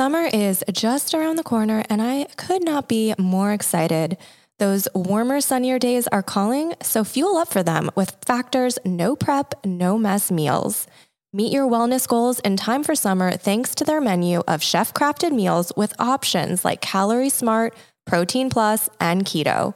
[0.00, 4.16] Summer is just around the corner, and I could not be more excited.
[4.58, 9.52] Those warmer, sunnier days are calling, so fuel up for them with Factor's no prep,
[9.62, 10.86] no mess meals.
[11.34, 15.32] Meet your wellness goals in time for summer thanks to their menu of chef crafted
[15.32, 17.74] meals with options like Calorie Smart,
[18.06, 19.74] Protein Plus, and Keto.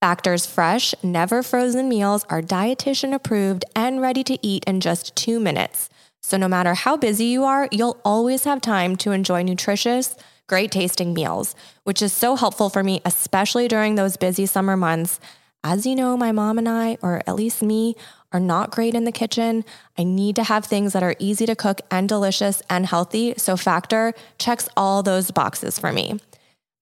[0.00, 5.38] Factor's fresh, never frozen meals are dietitian approved and ready to eat in just two
[5.38, 5.88] minutes.
[6.22, 10.16] So, no matter how busy you are, you'll always have time to enjoy nutritious,
[10.46, 11.54] great tasting meals,
[11.84, 15.18] which is so helpful for me, especially during those busy summer months.
[15.64, 17.96] As you know, my mom and I, or at least me,
[18.32, 19.64] are not great in the kitchen.
[19.98, 23.34] I need to have things that are easy to cook and delicious and healthy.
[23.36, 26.20] So, Factor checks all those boxes for me.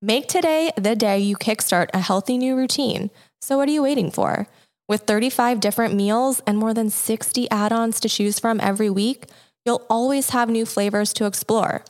[0.02, 3.10] Make today the day you kickstart a healthy new routine.
[3.40, 4.46] So, what are you waiting for?
[4.88, 9.26] With 35 different meals and more than 60 add ons to choose from every week,
[9.66, 11.84] you'll always have new flavors to explore.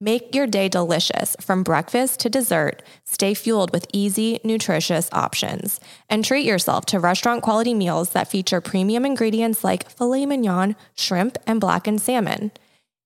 [0.00, 2.84] Make your day delicious from breakfast to dessert.
[3.04, 5.80] Stay fueled with easy, nutritious options.
[6.08, 11.38] And treat yourself to restaurant quality meals that feature premium ingredients like filet mignon, shrimp,
[11.48, 12.52] and blackened salmon.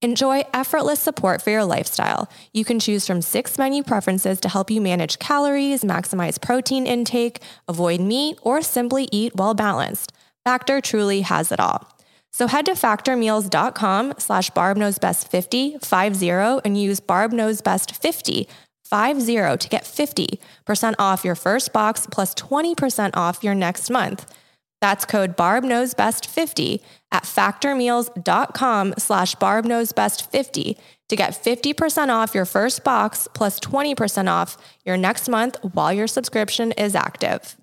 [0.03, 2.31] Enjoy effortless support for your lifestyle.
[2.55, 7.43] You can choose from six menu preferences to help you manage calories, maximize protein intake,
[7.69, 10.13] avoid meat, or simply eat well balanced.
[10.43, 11.87] Factor truly has it all.
[12.33, 18.47] So head to factormeals.com slash barbknowsbest50, 50, and use barbknowsbest50,
[18.85, 24.33] 50 to get 50% off your first box plus 20% off your next month.
[24.81, 26.81] That's code barbknowsbest50
[27.13, 34.97] at factormeals.com slash barbknowsbest50 to get 50% off your first box plus 20% off your
[34.97, 37.57] next month while your subscription is active.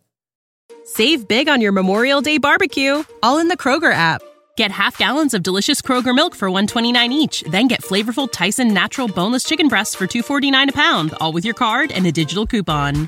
[0.84, 4.22] Save big on your Memorial Day barbecue, all in the Kroger app.
[4.58, 9.08] Get half gallons of delicious Kroger milk for 129 each, then get flavorful Tyson natural
[9.08, 13.08] boneless chicken breasts for 249 a pound, all with your card and a digital coupon.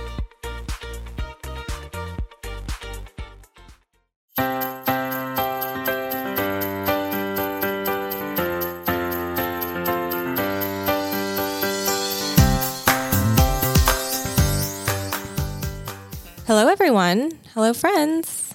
[17.71, 18.53] Hello, friends.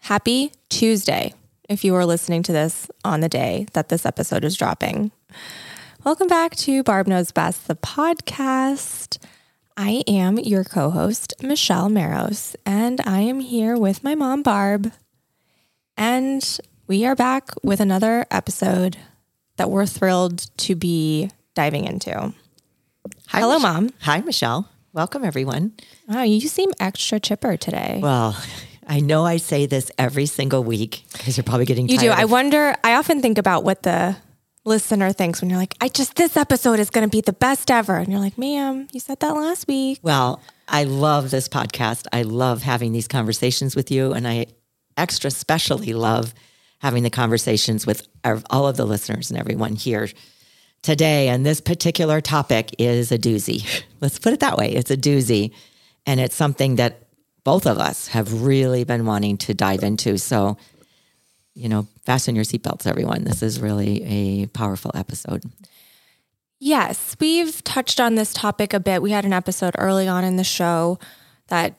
[0.00, 1.32] Happy Tuesday
[1.70, 5.10] if you are listening to this on the day that this episode is dropping.
[6.04, 9.16] Welcome back to Barb Knows Best, the podcast.
[9.74, 14.92] I am your co host, Michelle Maros, and I am here with my mom, Barb.
[15.96, 18.98] And we are back with another episode
[19.56, 22.34] that we're thrilled to be diving into.
[23.28, 23.90] Hi, Hello, Mich- Mom.
[24.02, 24.68] Hi, Michelle.
[24.94, 25.72] Welcome, everyone.
[26.06, 27.98] Wow, you seem extra chipper today.
[28.02, 28.36] Well,
[28.86, 32.08] I know I say this every single week because you're probably getting You do.
[32.08, 34.16] tired I wonder, I often think about what the
[34.66, 37.70] listener thinks when you're like, I just, this episode is going to be the best
[37.70, 37.96] ever.
[37.96, 39.98] And you're like, ma'am, you said that last week.
[40.02, 42.06] Well, I love this podcast.
[42.12, 44.46] I love having these conversations with you, and I
[44.98, 46.34] extra specially love
[46.80, 50.08] having the conversations with our, all of the listeners and everyone here
[50.82, 51.28] today.
[51.28, 53.84] And this particular topic is a doozy.
[54.00, 54.72] Let's put it that way.
[54.72, 55.52] It's a doozy,
[56.06, 57.02] and it's something that
[57.44, 60.18] both of us have really been wanting to dive into.
[60.18, 60.56] So,
[61.54, 63.24] you know, fasten your seatbelts, everyone.
[63.24, 65.42] This is really a powerful episode.
[66.60, 69.02] Yes, we've touched on this topic a bit.
[69.02, 71.00] We had an episode early on in the show
[71.48, 71.74] that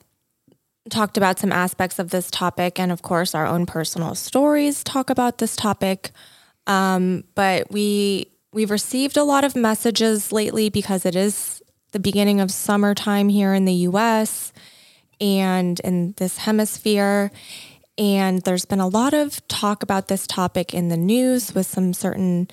[0.90, 2.80] talked about some aspects of this topic.
[2.80, 6.12] And of course, our own personal stories talk about this topic.
[6.68, 12.40] Um, but we, we've received a lot of messages lately because it is the beginning
[12.40, 14.54] of summertime here in the US
[15.20, 17.32] and in this hemisphere.
[17.98, 21.94] And there's been a lot of talk about this topic in the news with some
[21.94, 22.50] certain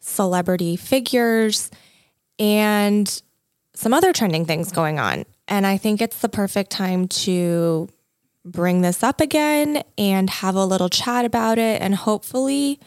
[0.00, 1.70] celebrity figures
[2.38, 3.22] and
[3.74, 5.24] some other trending things going on.
[5.48, 7.88] And I think it's the perfect time to
[8.44, 11.82] bring this up again and have a little chat about it.
[11.82, 12.80] And hopefully,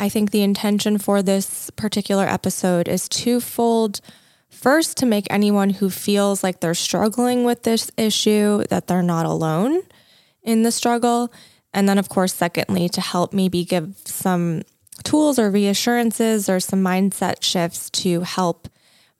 [0.00, 4.00] I think the intention for this particular episode is twofold.
[4.48, 9.26] First, to make anyone who feels like they're struggling with this issue that they're not
[9.26, 9.82] alone
[10.42, 11.30] in the struggle.
[11.74, 14.62] And then, of course, secondly, to help maybe give some
[15.04, 18.68] tools or reassurances or some mindset shifts to help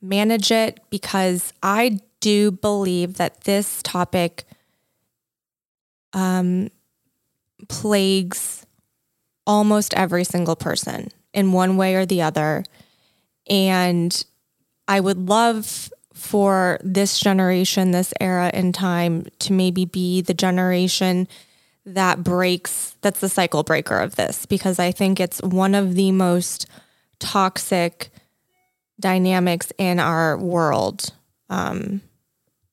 [0.01, 4.45] manage it because I do believe that this topic
[6.15, 6.71] um,
[7.69, 8.65] plagues
[9.47, 12.65] almost every single person in one way or the other.
[13.49, 14.25] And
[14.87, 21.27] I would love for this generation, this era in time to maybe be the generation
[21.87, 26.13] that breaks, that's the cycle breaker of this, because I think it's one of the
[26.13, 26.67] most
[27.19, 28.11] toxic
[29.01, 31.13] dynamics in our world
[31.49, 32.03] um,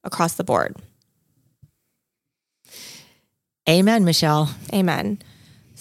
[0.03, 0.75] across the board.
[3.69, 4.53] Amen, Michelle.
[4.73, 5.19] Amen.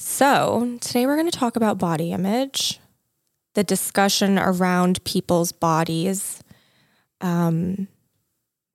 [0.08, 2.78] So, today we're going to talk about body image,
[3.54, 6.44] the discussion around people's bodies,
[7.20, 7.88] um,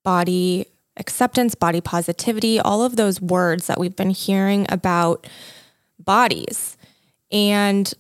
[0.04, 0.66] body
[0.98, 5.26] acceptance, body positivity, all of those words that we've been hearing about
[5.98, 6.78] bodies.
[7.32, 7.92] And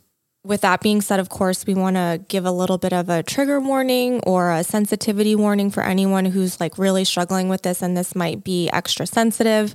[0.43, 3.23] with that being said, of course, we want to give a little bit of a
[3.23, 7.95] trigger warning or a sensitivity warning for anyone who's like really struggling with this and
[7.95, 9.73] this might be extra sensitive.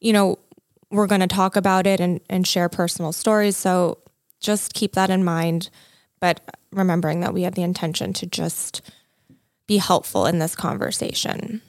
[0.00, 0.38] You know,
[0.94, 3.56] we're going to talk about it and, and share personal stories.
[3.56, 3.98] So
[4.40, 5.70] just keep that in mind.
[6.20, 6.40] But
[6.72, 8.80] remembering that we have the intention to just
[9.66, 11.60] be helpful in this conversation.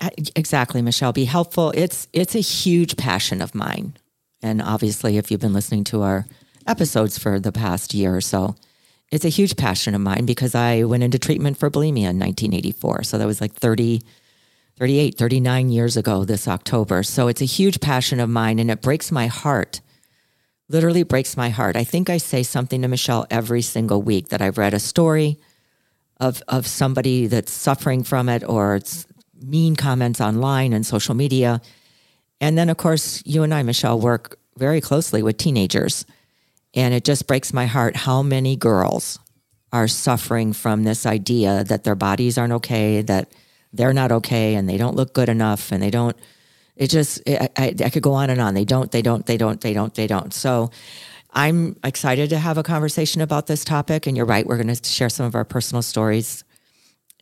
[0.00, 1.12] Uh, exactly, Michelle.
[1.12, 1.72] Be helpful.
[1.74, 3.94] It's it's a huge passion of mine.
[4.42, 6.26] And obviously, if you've been listening to our
[6.66, 8.56] episodes for the past year or so,
[9.10, 13.02] it's a huge passion of mine because I went into treatment for bulimia in 1984.
[13.02, 14.00] So that was like 30,
[14.80, 17.02] 38, 39 years ago this October.
[17.02, 19.82] So it's a huge passion of mine and it breaks my heart.
[20.70, 21.76] Literally breaks my heart.
[21.76, 25.36] I think I say something to Michelle every single week that I've read a story
[26.18, 29.06] of of somebody that's suffering from it or it's
[29.42, 31.60] mean comments online and social media.
[32.40, 36.06] And then of course you and I, Michelle, work very closely with teenagers.
[36.72, 39.18] And it just breaks my heart how many girls
[39.74, 43.30] are suffering from this idea that their bodies aren't okay, that
[43.72, 46.16] they're not okay, and they don't look good enough, and they don't.
[46.76, 48.54] It just, I, I, I could go on and on.
[48.54, 50.32] They don't, they don't, they don't, they don't, they don't.
[50.32, 50.70] So
[51.32, 54.06] I'm excited to have a conversation about this topic.
[54.06, 56.42] And you're right, we're going to share some of our personal stories.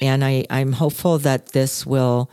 [0.01, 2.31] And I, I'm hopeful that this will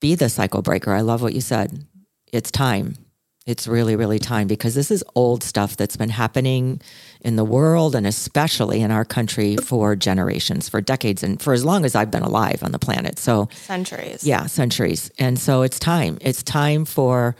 [0.00, 0.94] be the cycle breaker.
[0.94, 1.84] I love what you said.
[2.32, 2.96] It's time.
[3.44, 6.80] It's really, really time because this is old stuff that's been happening
[7.24, 11.64] in the world and especially in our country for generations, for decades, and for as
[11.64, 13.18] long as I've been alive on the planet.
[13.18, 14.24] So, centuries.
[14.24, 15.10] Yeah, centuries.
[15.18, 16.18] And so it's time.
[16.20, 17.36] It's time for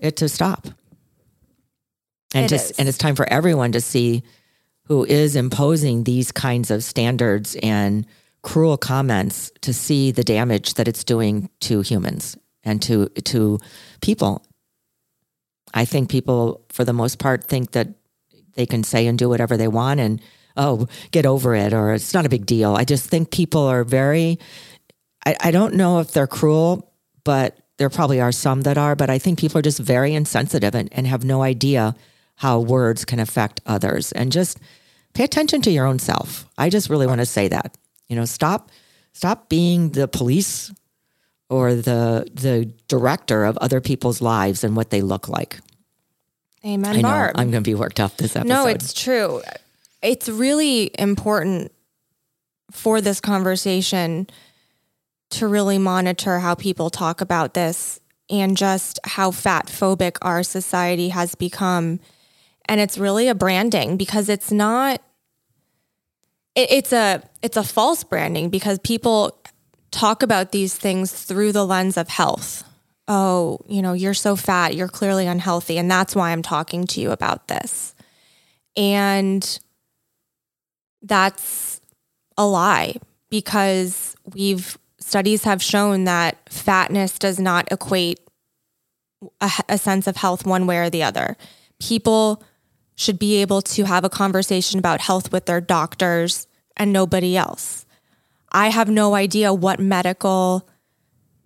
[0.00, 0.66] it to stop
[2.34, 2.78] and It just is.
[2.78, 4.22] and it's time for everyone to see
[4.86, 8.04] who is imposing these kinds of standards and
[8.42, 13.58] cruel comments to see the damage that it's doing to humans and to to
[14.02, 14.44] people.
[15.72, 17.88] I think people for the most part think that
[18.54, 20.20] they can say and do whatever they want and
[20.56, 22.74] oh, get over it or it's not a big deal.
[22.74, 24.38] I just think people are very
[25.26, 26.92] I, I don't know if they're cruel,
[27.24, 30.74] but there probably are some that are, but I think people are just very insensitive
[30.74, 31.94] and, and have no idea
[32.36, 34.12] how words can affect others.
[34.12, 34.58] And just
[35.14, 36.48] pay attention to your own self.
[36.58, 37.76] I just really want to say that.
[38.08, 38.70] You know, stop
[39.12, 40.72] stop being the police
[41.48, 45.58] or the the director of other people's lives and what they look like.
[46.64, 47.32] Amen, I know Barb.
[47.36, 48.48] I'm going to be worked up this episode.
[48.48, 49.42] No, it's true.
[50.02, 51.72] It's really important
[52.70, 54.26] for this conversation
[55.30, 58.00] to really monitor how people talk about this
[58.30, 62.00] and just how fat phobic our society has become.
[62.66, 65.02] And it's really a branding because it's not
[66.54, 69.38] it, it's a it's a false branding because people
[69.90, 72.64] talk about these things through the lens of health.
[73.06, 77.00] Oh, you know, you're so fat, you're clearly unhealthy, and that's why I'm talking to
[77.00, 77.94] you about this.
[78.76, 79.58] And
[81.02, 81.80] that's
[82.36, 82.96] a lie
[83.30, 88.20] because we've studies have shown that fatness does not equate
[89.40, 91.36] a, a sense of health one way or the other.
[91.78, 92.42] People
[92.96, 96.46] should be able to have a conversation about health with their doctors
[96.76, 97.84] and nobody else.
[98.50, 100.68] I have no idea what medical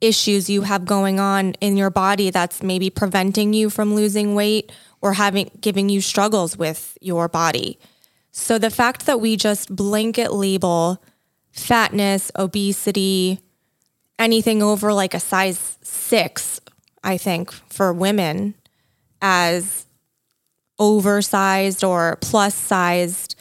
[0.01, 4.71] issues you have going on in your body that's maybe preventing you from losing weight
[5.01, 7.79] or having giving you struggles with your body.
[8.31, 11.03] So the fact that we just blanket label
[11.53, 13.41] fatness, obesity,
[14.19, 16.61] anything over like a size 6,
[17.03, 18.55] I think for women
[19.21, 19.87] as
[20.79, 23.35] oversized or plus sized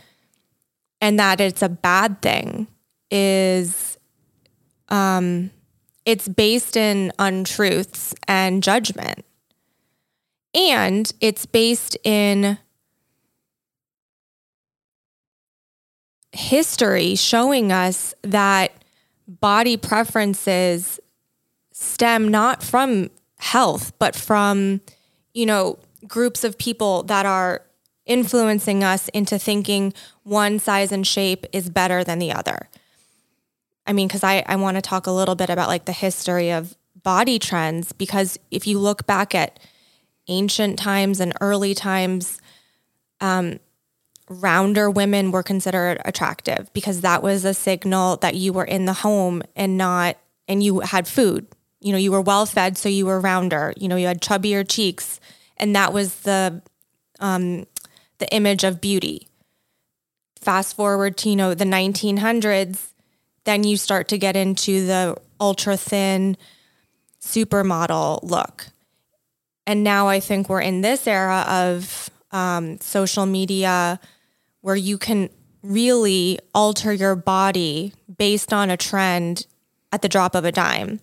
[1.00, 2.68] and that it's a bad thing
[3.12, 3.98] is
[4.90, 5.52] um
[6.08, 9.26] it's based in untruths and judgment
[10.56, 12.58] and it's based in
[16.32, 18.72] history showing us that
[19.28, 21.00] body preferences
[21.74, 23.10] stem not from
[23.40, 24.80] health but from
[25.34, 27.62] you know groups of people that are
[28.08, 32.70] influencing us into thinking one size and shape is better than the other.
[33.88, 36.52] I mean, because I, I want to talk a little bit about like the history
[36.52, 39.60] of body trends, because if you look back at
[40.28, 42.42] ancient times and early times,
[43.22, 43.60] um,
[44.30, 48.94] rounder women were considered attractive because that was a signal that you were in the
[48.94, 50.18] home and not,
[50.50, 51.48] and you had food.
[51.80, 53.74] You know, you were well fed, so you were rounder.
[53.78, 55.22] You know, you had chubbier cheeks,
[55.56, 56.62] and that was the
[57.20, 57.66] um,
[58.18, 59.28] the image of beauty.
[60.42, 62.94] Fast forward to you know the 1900s,
[63.48, 66.36] then you start to get into the ultra thin
[67.22, 68.68] supermodel look.
[69.66, 74.02] And now I think we're in this era of um, social media
[74.60, 75.30] where you can
[75.64, 79.48] really alter your body based on a trend
[79.94, 81.00] at the drop of a dime.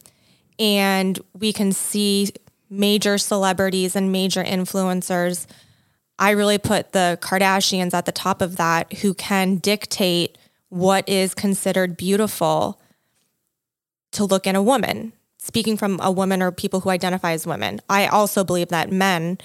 [0.59, 2.29] And we can see
[2.69, 5.47] major celebrities and major influencers.
[6.19, 10.37] I really put the Kardashians at the top of that who can dictate
[10.75, 12.81] what is considered beautiful
[14.11, 15.13] to look in a woman.
[15.39, 19.39] Speaking from a woman or people who identify as women, I also believe that men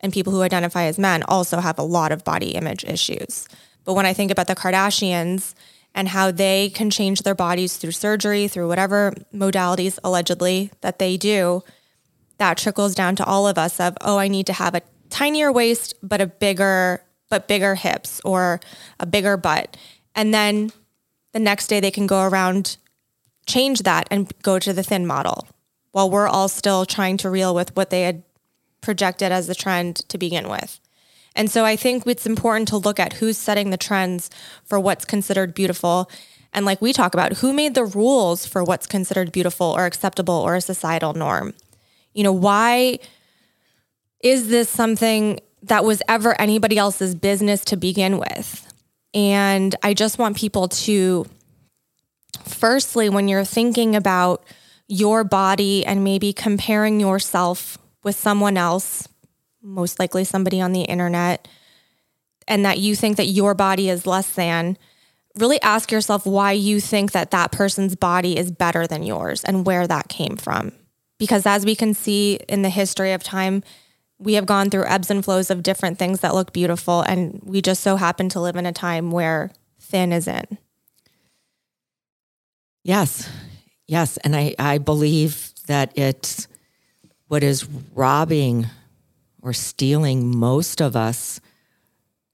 [0.00, 3.46] and people who identify as men also have a lot of body image issues.
[3.84, 5.54] But when I think about the Kardashians
[5.94, 11.18] and how they can change their bodies through surgery, through whatever modalities allegedly that they
[11.18, 11.64] do,
[12.38, 15.52] that trickles down to all of us of, oh, I need to have a tinier
[15.52, 18.58] waist, but a bigger, but bigger hips or
[18.98, 19.76] a bigger butt.
[20.16, 20.72] And then
[21.32, 22.78] the next day they can go around,
[23.46, 25.46] change that and go to the thin model
[25.92, 28.22] while we're all still trying to reel with what they had
[28.80, 30.80] projected as the trend to begin with.
[31.34, 34.30] And so I think it's important to look at who's setting the trends
[34.64, 36.10] for what's considered beautiful.
[36.52, 40.34] And like we talk about, who made the rules for what's considered beautiful or acceptable
[40.34, 41.54] or a societal norm?
[42.14, 42.98] You know, why
[44.20, 48.65] is this something that was ever anybody else's business to begin with?
[49.16, 51.24] And I just want people to,
[52.44, 54.44] firstly, when you're thinking about
[54.88, 59.08] your body and maybe comparing yourself with someone else,
[59.62, 61.48] most likely somebody on the internet,
[62.46, 64.76] and that you think that your body is less than,
[65.34, 69.64] really ask yourself why you think that that person's body is better than yours and
[69.64, 70.72] where that came from.
[71.18, 73.64] Because as we can see in the history of time,
[74.18, 77.02] we have gone through ebbs and flows of different things that look beautiful.
[77.02, 80.58] And we just so happen to live in a time where thin is in.
[82.82, 83.28] Yes.
[83.86, 84.16] Yes.
[84.18, 86.48] And I, I believe that it's
[87.28, 88.66] what is robbing
[89.42, 91.40] or stealing most of us,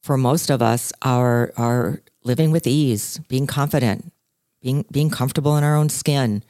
[0.02, 4.12] for most of us, are, are living with ease, being confident,
[4.60, 6.42] being, being comfortable in our own skin.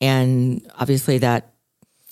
[0.00, 1.51] And obviously, that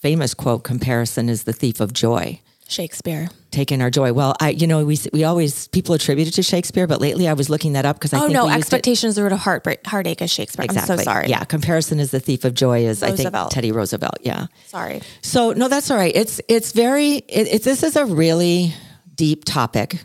[0.01, 2.41] famous quote comparison is the thief of joy.
[2.71, 3.29] Shakespeare.
[3.51, 4.13] Taking our joy.
[4.13, 7.33] Well, I, you know, we we always people attribute it to Shakespeare, but lately I
[7.33, 9.41] was looking that up because I oh think no, we expectations are the root of
[9.41, 10.67] heartbreak, heartache is Shakespeare.
[10.67, 10.93] Exactly.
[10.93, 11.29] I'm so sorry.
[11.29, 12.85] Yeah, comparison is the thief of joy.
[12.85, 13.35] Is Roosevelt.
[13.35, 14.19] I think Teddy Roosevelt.
[14.21, 14.47] Yeah.
[14.69, 15.03] Sorry.
[15.21, 16.15] So no, that's all right.
[16.15, 18.73] It's it's very it, it, this is a really
[19.17, 20.05] deep topic,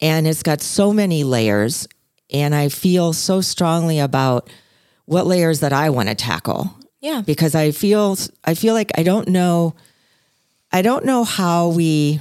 [0.00, 1.86] and it's got so many layers,
[2.30, 4.48] and I feel so strongly about
[5.04, 6.74] what layers that I want to tackle.
[7.02, 7.20] Yeah.
[7.20, 9.74] Because I feel I feel like I don't know
[10.72, 12.20] I don't know how we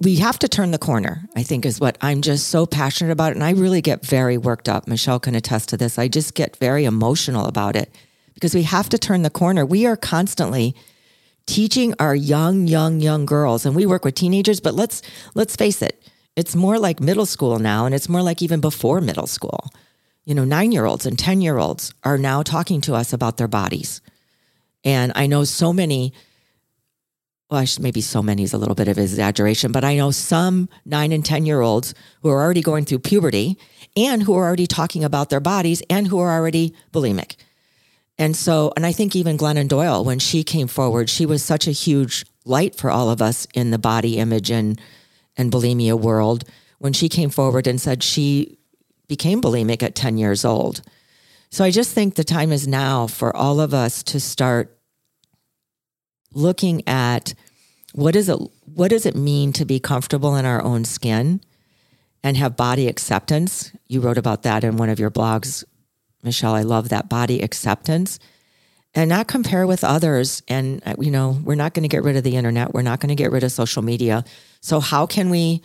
[0.00, 3.32] we have to turn the corner, I think is what I'm just so passionate about.
[3.32, 4.86] And I really get very worked up.
[4.86, 5.98] Michelle can attest to this.
[5.98, 7.92] I just get very emotional about it
[8.34, 9.64] because we have to turn the corner.
[9.64, 10.74] We are constantly
[11.46, 15.00] teaching our young, young, young girls, and we work with teenagers, but let's
[15.34, 16.02] let's face it,
[16.34, 19.70] it's more like middle school now, and it's more like even before middle school.
[20.26, 23.38] You know, nine year olds and 10 year olds are now talking to us about
[23.38, 24.02] their bodies.
[24.84, 26.12] And I know so many
[27.48, 31.12] well, maybe so many is a little bit of exaggeration, but I know some nine
[31.12, 33.56] and 10 year olds who are already going through puberty
[33.96, 37.36] and who are already talking about their bodies and who are already bulimic.
[38.18, 41.68] And so, and I think even Glennon Doyle, when she came forward, she was such
[41.68, 44.80] a huge light for all of us in the body image and,
[45.36, 46.44] and bulimia world
[46.78, 48.58] when she came forward and said she
[49.08, 50.82] became bulimic at 10 years old.
[51.50, 54.76] So I just think the time is now for all of us to start
[56.32, 57.34] looking at
[57.92, 58.38] what is it
[58.74, 61.40] what does it mean to be comfortable in our own skin
[62.22, 63.72] and have body acceptance?
[63.86, 65.64] You wrote about that in one of your blogs
[66.22, 66.54] michelle.
[66.54, 68.18] I love that body acceptance
[68.94, 70.42] and not compare with others.
[70.48, 72.74] And uh, you know we're not going to get rid of the internet.
[72.74, 74.24] We're not going to get rid of social media.
[74.60, 75.62] So how can we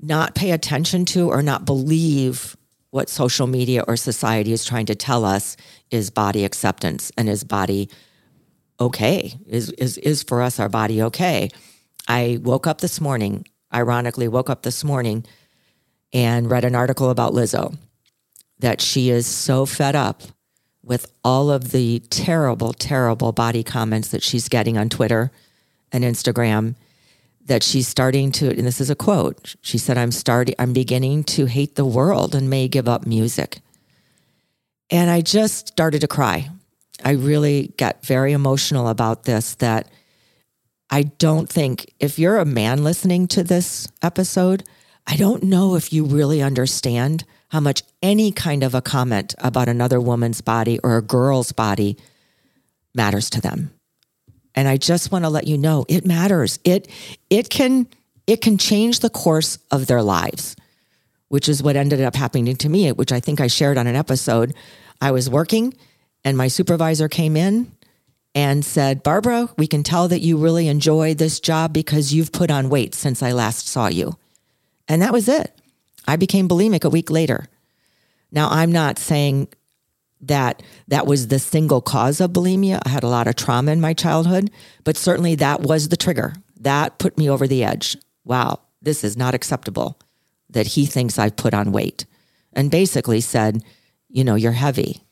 [0.00, 2.56] not pay attention to or not believe
[2.92, 5.56] what social media or society is trying to tell us
[5.90, 7.88] is body acceptance and is body
[8.78, 9.32] okay?
[9.46, 11.48] Is is is for us our body okay?
[12.06, 15.24] I woke up this morning, ironically woke up this morning
[16.12, 17.76] and read an article about Lizzo
[18.58, 20.22] that she is so fed up
[20.84, 25.32] with all of the terrible, terrible body comments that she's getting on Twitter
[25.92, 26.74] and Instagram
[27.46, 31.24] that she's starting to and this is a quote she said i'm starting i'm beginning
[31.24, 33.60] to hate the world and may give up music.
[34.90, 36.50] And i just started to cry.
[37.04, 39.90] I really got very emotional about this that
[40.90, 44.62] i don't think if you're a man listening to this episode
[45.06, 49.68] i don't know if you really understand how much any kind of a comment about
[49.68, 51.96] another woman's body or a girl's body
[52.94, 53.72] matters to them
[54.54, 56.58] and I just want to let you know it matters.
[56.64, 56.88] It
[57.30, 57.86] it can
[58.26, 60.56] it can change the course of their lives,
[61.28, 63.96] which is what ended up happening to me, which I think I shared on an
[63.96, 64.54] episode.
[65.00, 65.74] I was working
[66.24, 67.72] and my supervisor came in
[68.34, 72.50] and said, Barbara, we can tell that you really enjoy this job because you've put
[72.50, 74.16] on weight since I last saw you.
[74.88, 75.52] And that was it.
[76.06, 77.48] I became bulimic a week later.
[78.30, 79.48] Now, I'm not saying
[80.22, 82.80] that that was the single cause of bulimia.
[82.86, 84.50] I had a lot of trauma in my childhood,
[84.84, 86.34] but certainly that was the trigger.
[86.60, 87.96] That put me over the edge.
[88.24, 89.98] Wow, this is not acceptable
[90.50, 92.06] that he thinks I've put on weight.
[92.52, 93.64] And basically said,
[94.08, 95.02] you know, you're heavy.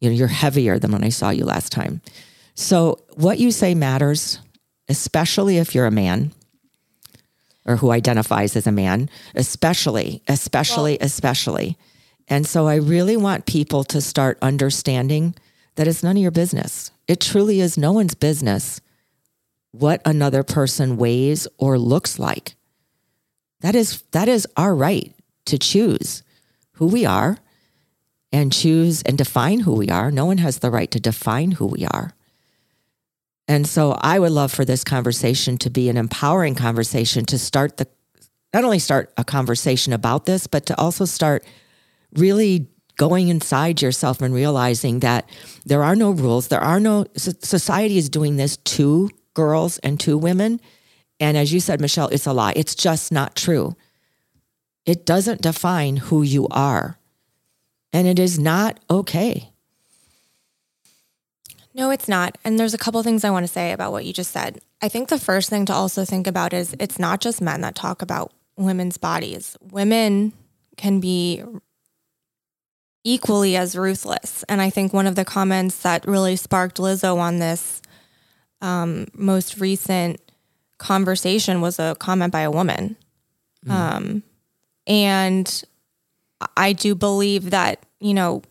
[0.00, 2.02] You know, you're heavier than when I saw you last time.
[2.54, 4.40] So what you say matters,
[4.88, 6.32] especially if you're a man
[7.64, 11.78] or who identifies as a man, especially, especially, well, especially
[12.28, 15.34] and so I really want people to start understanding
[15.76, 16.90] that it's none of your business.
[17.06, 18.80] It truly is no one's business
[19.72, 22.54] what another person weighs or looks like.
[23.60, 25.14] That is that is our right
[25.46, 26.22] to choose
[26.72, 27.38] who we are
[28.32, 30.10] and choose and define who we are.
[30.10, 32.12] No one has the right to define who we are.
[33.46, 37.78] And so I would love for this conversation to be an empowering conversation to start
[37.78, 37.88] the
[38.52, 41.44] not only start a conversation about this, but to also start
[42.14, 45.28] really going inside yourself and realizing that
[45.64, 46.48] there are no rules.
[46.48, 50.60] There are no, society is doing this to girls and to women.
[51.20, 52.52] And as you said, Michelle, it's a lie.
[52.56, 53.76] It's just not true.
[54.84, 56.98] It doesn't define who you are.
[57.92, 59.50] And it is not okay.
[61.72, 62.36] No, it's not.
[62.44, 64.60] And there's a couple things I want to say about what you just said.
[64.82, 67.76] I think the first thing to also think about is it's not just men that
[67.76, 69.56] talk about women's bodies.
[69.60, 70.32] Women
[70.76, 71.44] can be
[73.08, 74.44] equally as ruthless.
[74.50, 77.80] And I think one of the comments that really sparked Lizzo on this
[78.60, 80.20] um, most recent
[80.76, 82.96] conversation was a comment by a woman.
[83.64, 83.70] Mm.
[83.70, 84.22] Um,
[84.86, 85.64] and
[86.54, 88.42] I do believe that, you know,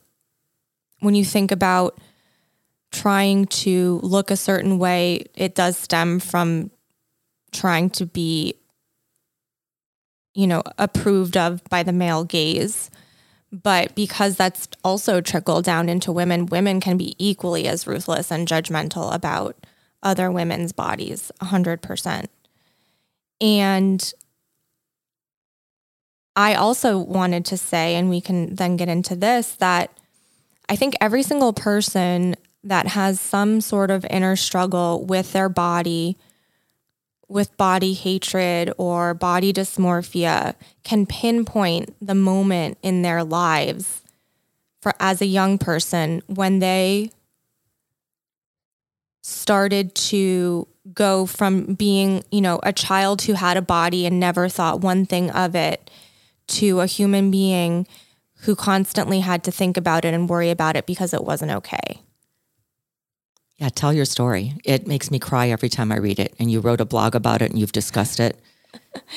[1.02, 2.00] when you think about
[2.92, 6.72] trying to look a certain way, it does stem from
[7.52, 8.56] trying to be,
[10.34, 12.90] you know, approved of by the male gaze.
[13.52, 18.48] But because that's also trickled down into women, women can be equally as ruthless and
[18.48, 19.56] judgmental about
[20.04, 22.26] other women's bodies, 100%.
[23.40, 24.14] And
[26.36, 29.92] I also wanted to say, and we can then get into this, that
[30.70, 36.18] I think every single person that has some sort of inner struggle with their body
[37.28, 44.02] with body hatred or body dysmorphia can pinpoint the moment in their lives
[44.82, 47.12] for as a young person when they
[49.22, 54.48] started to go from being, you know, a child who had a body and never
[54.48, 55.90] thought one thing of it
[56.48, 57.86] to a human being
[58.42, 62.00] who constantly had to think about it and worry about it because it wasn't okay.
[63.58, 64.54] Yeah, tell your story.
[64.64, 66.36] It makes me cry every time I read it.
[66.40, 68.40] And you wrote a blog about it and you've discussed it.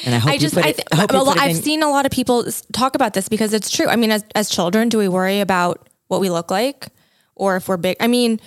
[0.04, 2.12] And I hope I just, I, th- I well, I've in- seen a lot of
[2.12, 3.86] people talk about this because it's true.
[3.86, 6.88] I mean, as, as children, do we worry about what we look like
[7.34, 7.96] or if we're big?
[8.00, 8.40] I mean,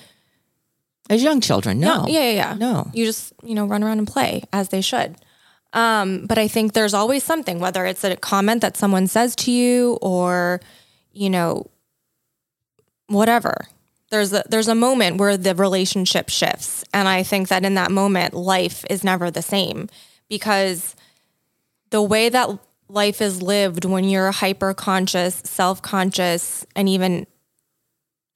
[1.09, 2.03] as young children, no.
[2.03, 2.07] no.
[2.07, 2.53] Yeah, yeah, yeah.
[2.55, 2.89] No.
[2.93, 5.15] You just, you know, run around and play as they should.
[5.73, 9.51] Um, but I think there's always something, whether it's a comment that someone says to
[9.51, 10.61] you or,
[11.11, 11.69] you know,
[13.07, 13.67] whatever
[14.13, 16.85] there's a there's a moment where the relationship shifts.
[16.93, 19.89] And i think that in that moment life is never the same
[20.29, 20.95] because
[21.89, 22.47] the way that
[22.87, 27.25] life is lived when you're hyper conscious self-conscious and even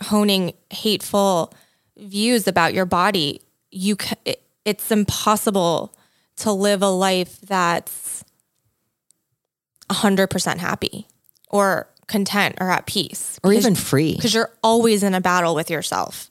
[0.02, 1.54] honing hateful
[1.96, 5.94] views about your body you it, it's impossible
[6.38, 8.24] to live a life that's
[9.90, 11.08] 100% happy
[11.50, 15.70] or content or at peace or even free because you're always in a battle with
[15.70, 16.30] yourself.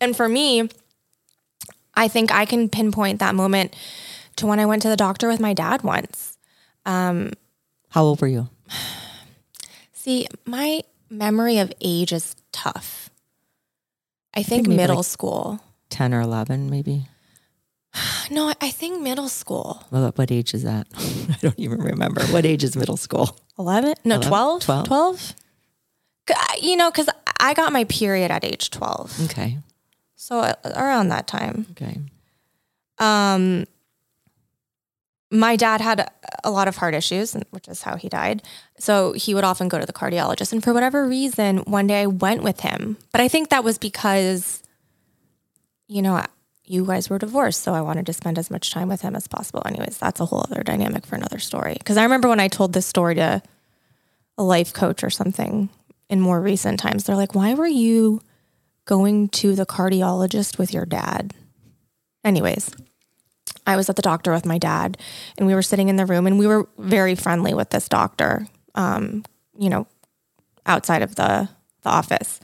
[0.00, 0.68] And for me,
[1.94, 3.74] I think I can pinpoint that moment
[4.36, 6.38] to when I went to the doctor with my dad once.
[6.86, 7.32] Um,
[7.90, 8.48] How old were you?
[9.92, 13.10] See, my memory of age is tough.
[14.34, 15.60] I think, maybe middle like- school.
[15.90, 17.06] 10 or 11, maybe.
[18.30, 19.84] No, I- think middle school.
[19.90, 20.86] Well, what age is that?
[20.96, 22.22] I don't even remember.
[22.26, 23.36] What age is middle school?
[23.58, 23.94] 11?
[24.04, 24.28] No, 11?
[24.30, 24.62] 12?
[24.62, 24.86] 12?
[24.86, 25.34] 12?
[26.62, 29.24] You know, because I got my period at age 12.
[29.24, 29.58] Okay.
[30.16, 31.66] So around that time.
[31.72, 31.98] Okay.
[32.98, 33.64] Um,
[35.30, 36.08] my dad had a-
[36.44, 38.42] a lot of heart issues, which is how he died.
[38.78, 40.52] So he would often go to the cardiologist.
[40.52, 42.96] And for whatever reason, one day I went with him.
[43.12, 44.62] But I think that was because,
[45.88, 46.24] you know,
[46.64, 47.62] you guys were divorced.
[47.62, 49.62] So I wanted to spend as much time with him as possible.
[49.66, 51.74] Anyways, that's a whole other dynamic for another story.
[51.78, 53.42] Because I remember when I told this story to
[54.38, 55.68] a life coach or something
[56.08, 58.20] in more recent times, they're like, why were you
[58.84, 61.34] going to the cardiologist with your dad?
[62.24, 62.70] Anyways,
[63.66, 64.98] I was at the doctor with my dad,
[65.36, 68.46] and we were sitting in the room, and we were very friendly with this doctor.
[68.74, 69.24] Um,
[69.58, 69.86] you know,
[70.66, 71.48] outside of the
[71.82, 72.40] the office,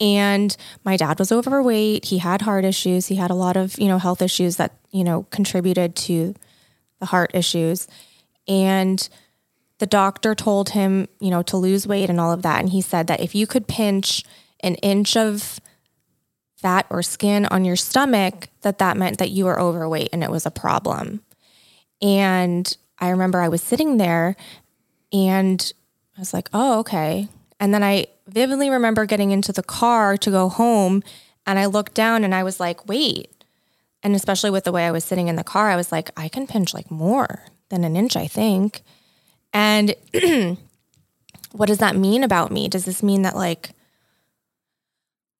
[0.00, 2.06] and my dad was overweight.
[2.06, 3.06] He had heart issues.
[3.06, 6.34] He had a lot of you know health issues that you know contributed to
[6.98, 7.86] the heart issues,
[8.48, 9.08] and
[9.78, 12.80] the doctor told him you know to lose weight and all of that, and he
[12.80, 14.24] said that if you could pinch
[14.62, 15.60] an inch of
[16.56, 20.30] fat or skin on your stomach that that meant that you were overweight and it
[20.30, 21.22] was a problem
[22.02, 24.36] and i remember i was sitting there
[25.10, 25.72] and
[26.18, 27.28] i was like oh okay
[27.60, 31.02] and then i vividly remember getting into the car to go home
[31.46, 33.44] and i looked down and i was like wait
[34.02, 36.28] and especially with the way i was sitting in the car i was like i
[36.28, 38.82] can pinch like more than an inch i think
[39.52, 39.94] and
[41.52, 43.70] what does that mean about me does this mean that like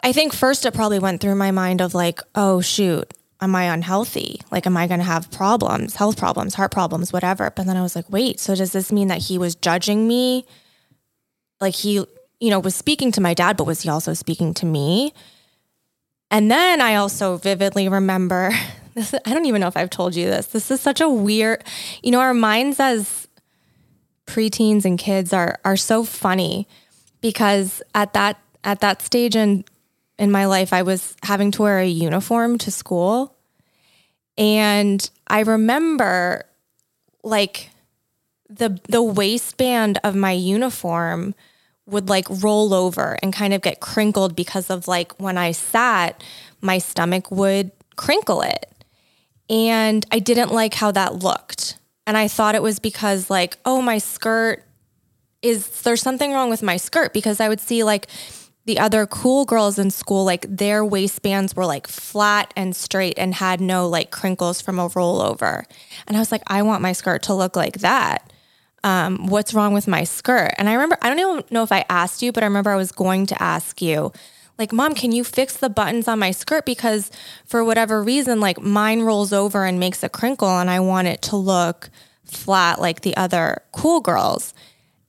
[0.03, 3.65] I think first it probably went through my mind of like, oh shoot, am I
[3.65, 4.41] unhealthy?
[4.51, 7.51] Like, am I going to have problems, health problems, heart problems, whatever?
[7.51, 10.47] But then I was like, wait, so does this mean that he was judging me?
[11.61, 12.05] Like he,
[12.41, 15.13] you know, was speaking to my dad, but was he also speaking to me?
[16.31, 18.53] And then I also vividly remember
[18.95, 19.15] this.
[19.15, 20.47] I don't even know if I've told you this.
[20.47, 21.65] This is such a weird,
[22.03, 23.29] you know, our minds as
[24.27, 26.69] preteens and kids are are so funny
[27.21, 29.65] because at that at that stage in
[30.19, 33.37] in my life I was having to wear a uniform to school
[34.39, 36.45] and I remember
[37.25, 37.71] like
[38.49, 41.35] the the waistband of my uniform
[41.91, 46.23] would like roll over and kind of get crinkled because of like when I sat
[46.61, 48.67] my stomach would crinkle it.
[49.49, 51.79] And I didn't like how that looked.
[52.07, 54.65] And I thought it was because like oh my skirt
[55.43, 58.07] is there's something wrong with my skirt because I would see like
[58.67, 63.35] the other cool girls in school like their waistbands were like flat and straight and
[63.35, 65.65] had no like crinkles from a rollover.
[66.07, 68.30] And I was like I want my skirt to look like that
[68.85, 70.53] um, what's wrong with my skirt.
[70.59, 72.77] And I remember I don't even know if I asked you but I remember I
[72.77, 74.13] was going to ask you
[74.59, 76.67] like mom can you fix the buttons on my skirt?
[76.67, 77.11] Because
[77.47, 81.23] for whatever reason like mine rolls over and makes a crinkle and I want it
[81.23, 81.91] to look
[82.25, 84.55] flat like the other cool girls.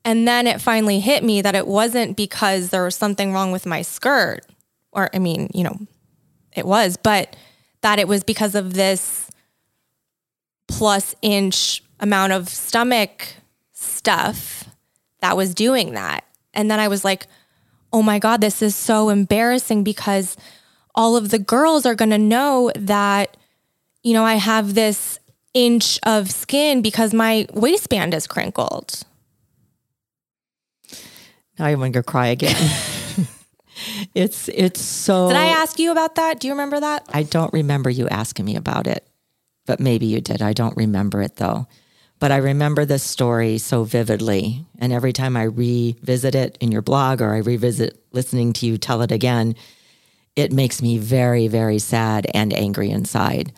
[0.04, 3.68] And then it finally hit me that it wasn't because there was something wrong with
[3.68, 4.42] my skirt,
[4.92, 5.78] or I mean, you know,
[6.56, 7.36] it was, but
[7.82, 9.30] that it was because of this
[10.68, 13.36] plus inch amount of stomach
[13.82, 14.66] stuff
[15.20, 16.26] that was doing that.
[16.54, 17.28] And then I was like,
[17.94, 20.38] oh my God, this is so embarrassing because
[20.96, 23.38] all of the girls are going to know that,
[24.04, 25.20] you know, I have this
[25.54, 29.04] inch of skin because my waistband is crinkled.
[31.60, 32.56] Now I'm going to cry again.
[34.16, 35.28] it's it's so.
[35.28, 36.40] Did I ask you about that?
[36.40, 37.08] Do you remember that?
[37.14, 39.08] I don't remember you asking me about it,
[39.66, 40.42] but maybe you did.
[40.42, 41.68] I don't remember it though.
[42.22, 44.64] But I remember this story so vividly.
[44.78, 48.78] And every time I revisit it in your blog or I revisit listening to you
[48.78, 49.56] tell it again,
[50.36, 53.52] it makes me very, very sad and angry inside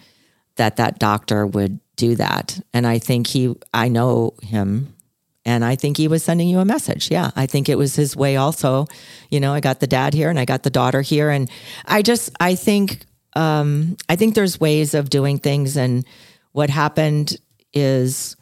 [0.55, 2.57] that that doctor would do that.
[2.73, 4.95] And I think he, I know him
[5.43, 7.11] and I think he was sending you a message.
[7.11, 7.31] Yeah.
[7.35, 8.87] I think it was his way also.
[9.29, 11.29] You know, I got the dad here and I got the daughter here.
[11.29, 11.51] And
[11.85, 13.03] I just, I think,
[13.35, 15.75] um, I think there's ways of doing things.
[15.75, 16.05] And
[16.53, 17.35] what happened
[17.73, 18.37] is,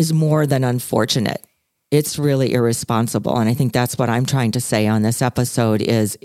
[0.00, 1.46] is more than unfortunate.
[1.90, 3.36] It's really irresponsible.
[3.36, 6.16] And I think that's what I'm trying to say on this episode is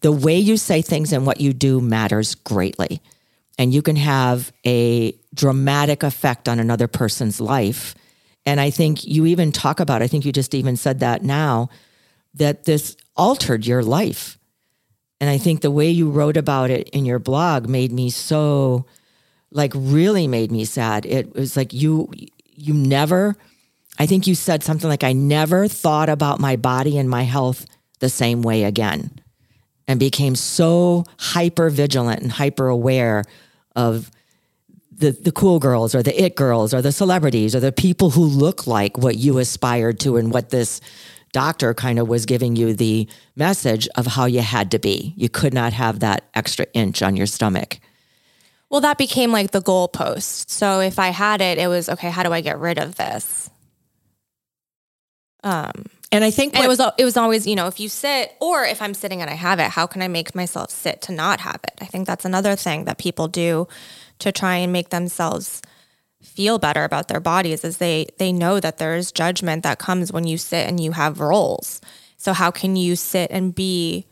[0.00, 3.02] the way you say things and what you do matters greatly.
[3.58, 7.94] And you can have a dramatic effect on another person's life.
[8.46, 11.68] And I think you even talk about, I think you just even said that now,
[12.32, 14.38] that this altered your life.
[15.20, 18.86] And I think the way you wrote about it in your blog made me so,
[19.50, 21.04] like, really made me sad.
[21.04, 22.10] It was like you,
[22.60, 23.36] you never
[24.00, 27.66] I think you said something like, I never thought about my body and my health
[27.98, 29.20] the same way again
[29.86, 33.24] and became so hyper vigilant and hyper aware
[33.76, 34.10] of
[34.90, 38.24] the, the cool girls or the it girls or the celebrities or the people who
[38.24, 40.80] look like what you aspired to and what this
[41.32, 45.12] doctor kind of was giving you the message of how you had to be.
[45.14, 47.80] You could not have that extra inch on your stomach.
[48.70, 50.48] Well, that became like the goalpost.
[50.48, 52.10] So if I had it, it was okay.
[52.10, 53.50] How do I get rid of this?
[55.42, 58.34] Um, and I think and it was it was always you know if you sit
[58.40, 61.12] or if I'm sitting and I have it, how can I make myself sit to
[61.12, 61.74] not have it?
[61.80, 63.66] I think that's another thing that people do
[64.20, 65.62] to try and make themselves
[66.22, 70.26] feel better about their bodies is they they know that there's judgment that comes when
[70.26, 71.80] you sit and you have rolls.
[72.16, 74.06] So how can you sit and be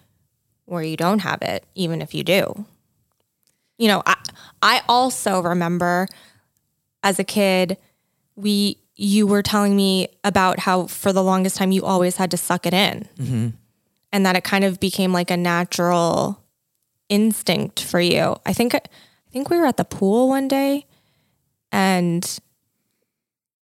[0.65, 2.65] where you don't have it even if you do?
[3.79, 4.17] You know, I
[4.63, 6.09] I also remember
[7.03, 7.79] as a kid
[8.37, 12.37] we you were telling me about how for the longest time you always had to
[12.37, 13.49] suck it in mm-hmm.
[14.13, 16.43] and that it kind of became like a natural
[17.09, 18.37] instinct for you.
[18.45, 18.81] I think I
[19.31, 20.87] think we were at the pool one day
[21.71, 22.39] and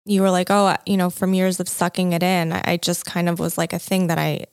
[0.07, 3.29] you were like, "Oh, you know, from years of sucking it in, I just kind
[3.29, 4.47] of was like a thing that I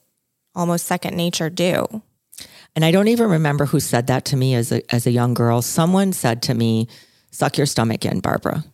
[0.54, 2.02] almost second nature do."
[2.76, 5.34] And I don't even remember who said that to me as a as a young
[5.34, 5.62] girl.
[5.62, 6.88] Someone said to me,
[7.32, 8.64] "Suck your stomach in, Barbara."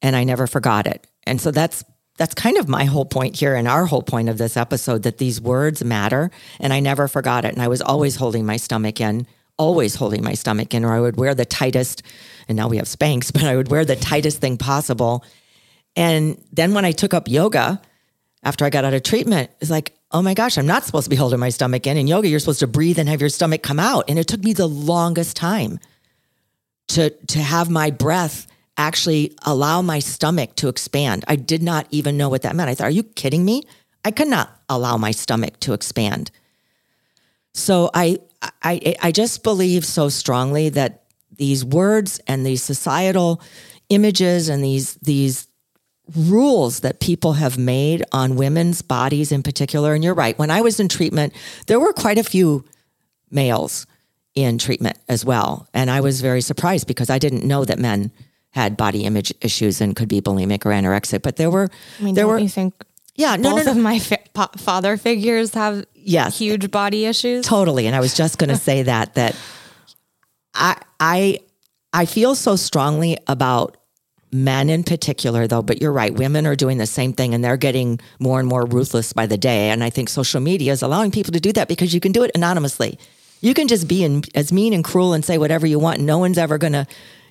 [0.00, 1.06] And I never forgot it.
[1.26, 1.84] And so that's
[2.16, 5.18] that's kind of my whole point here and our whole point of this episode that
[5.18, 9.00] these words matter and I never forgot it and I was always holding my stomach
[9.00, 9.26] in
[9.58, 12.02] always holding my stomach in or I would wear the tightest
[12.48, 15.24] and now we have Spanx but I would wear the tightest thing possible
[15.96, 17.80] and then when I took up yoga
[18.42, 21.10] after I got out of treatment it's like oh my gosh I'm not supposed to
[21.10, 23.62] be holding my stomach in in yoga you're supposed to breathe and have your stomach
[23.62, 25.78] come out and it took me the longest time
[26.88, 28.46] to to have my breath
[28.76, 31.24] actually allow my stomach to expand.
[31.28, 32.68] I did not even know what that meant.
[32.68, 33.64] I thought, are you kidding me?
[34.04, 36.30] I could not allow my stomach to expand.
[37.52, 38.18] So I,
[38.62, 41.04] I, I just believe so strongly that
[41.36, 43.40] these words and these societal
[43.88, 45.46] images and these, these
[46.14, 49.94] rules that people have made on women's bodies in particular.
[49.94, 50.38] And you're right.
[50.38, 51.32] When I was in treatment,
[51.66, 52.64] there were quite a few
[53.30, 53.86] males
[54.34, 55.68] in treatment as well.
[55.72, 58.10] And I was very surprised because I didn't know that men
[58.50, 61.22] had body image issues and could be bulimic or anorexic.
[61.22, 62.74] But there were, I mean, there were, you think,
[63.16, 63.78] yeah, no, both no, no.
[63.78, 64.18] of my fa-
[64.56, 67.46] father figures have yes, huge body issues.
[67.46, 67.86] Totally.
[67.86, 69.36] And I was just going to say that, that
[70.54, 71.38] I, I,
[71.92, 73.76] I feel so strongly about
[74.34, 77.56] men in particular though but you're right women are doing the same thing and they're
[77.56, 81.12] getting more and more ruthless by the day and i think social media is allowing
[81.12, 82.98] people to do that because you can do it anonymously
[83.40, 86.18] you can just be in, as mean and cruel and say whatever you want no
[86.18, 86.84] one's ever going to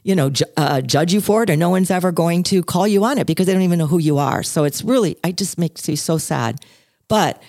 [0.03, 2.87] you know, ju- uh, judge you for it, or no one's ever going to call
[2.87, 4.43] you on it because they don't even know who you are.
[4.43, 6.59] So it's really, I just makes me so sad.
[7.07, 7.41] But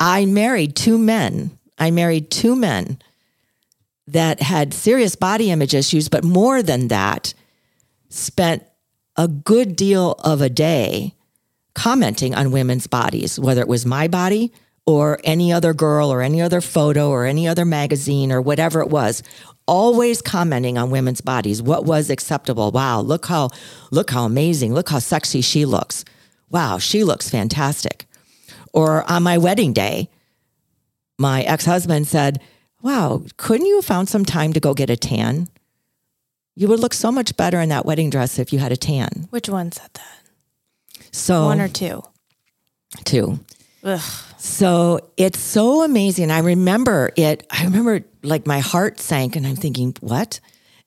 [0.00, 1.58] I married two men.
[1.78, 2.98] I married two men
[4.08, 7.34] that had serious body image issues, but more than that,
[8.12, 8.64] spent
[9.16, 11.14] a good deal of a day
[11.74, 14.52] commenting on women's bodies, whether it was my body
[14.84, 18.88] or any other girl or any other photo or any other magazine or whatever it
[18.88, 19.22] was
[19.66, 21.62] always commenting on women's bodies.
[21.62, 22.72] What was acceptable?
[22.72, 23.50] Wow look how
[23.90, 24.74] look how amazing.
[24.74, 26.04] Look how sexy she looks.
[26.50, 28.06] Wow she looks fantastic.
[28.72, 30.10] Or on my wedding day
[31.18, 32.40] my ex-husband said
[32.82, 35.48] wow couldn't you have found some time to go get a tan
[36.54, 39.26] you would look so much better in that wedding dress if you had a tan
[39.30, 40.20] which one said that
[41.10, 42.02] so one or two
[43.04, 43.38] two
[43.84, 44.00] Ugh.
[44.38, 46.30] So it's so amazing.
[46.30, 47.46] I remember it.
[47.50, 50.40] I remember like my heart sank and I'm thinking, what?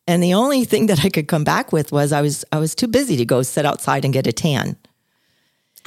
[0.08, 2.76] And the only thing that I could come back with was I was I was
[2.76, 4.78] too busy to go sit outside and get a tan.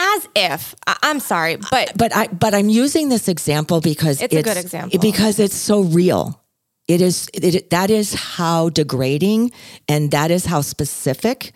[0.01, 4.35] As if I, am sorry, but but I but I'm using this example because it's,
[4.35, 6.41] it's a good example because it's so real.
[6.89, 9.53] It is it, that is how degrading
[9.87, 11.53] and that is how specific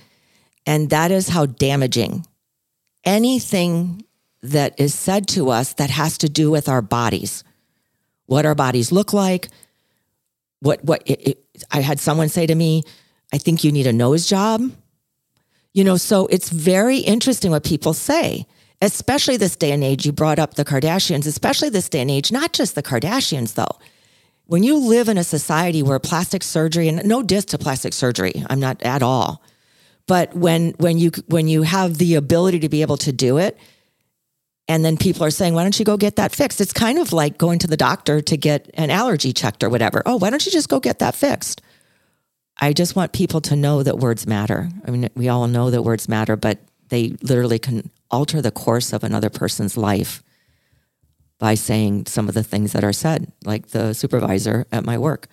[0.66, 2.26] and that is how damaging
[3.04, 4.04] anything
[4.42, 7.44] that is said to us that has to do with our bodies,
[8.26, 9.48] what our bodies look like.
[10.60, 12.82] What what it, it, I had someone say to me,
[13.32, 14.70] I think you need a nose job.
[15.72, 18.46] You know, so it's very interesting what people say,
[18.82, 20.04] especially this day and age.
[20.04, 23.78] You brought up the Kardashians, especially this day and age, not just the Kardashians though.
[24.52, 28.44] When you live in a society where plastic surgery and no diss to plastic surgery,
[28.50, 29.42] I'm not at all.
[30.06, 33.58] But when when you when you have the ability to be able to do it,
[34.68, 36.60] and then people are saying, why don't you go get that fixed?
[36.60, 40.02] It's kind of like going to the doctor to get an allergy checked or whatever.
[40.04, 41.62] Oh, why don't you just go get that fixed?
[42.60, 44.68] I just want people to know that words matter.
[44.86, 46.58] I mean, we all know that words matter, but
[46.90, 50.22] they literally can alter the course of another person's life
[51.42, 55.26] by saying some of the things that are said, like the supervisor at my work,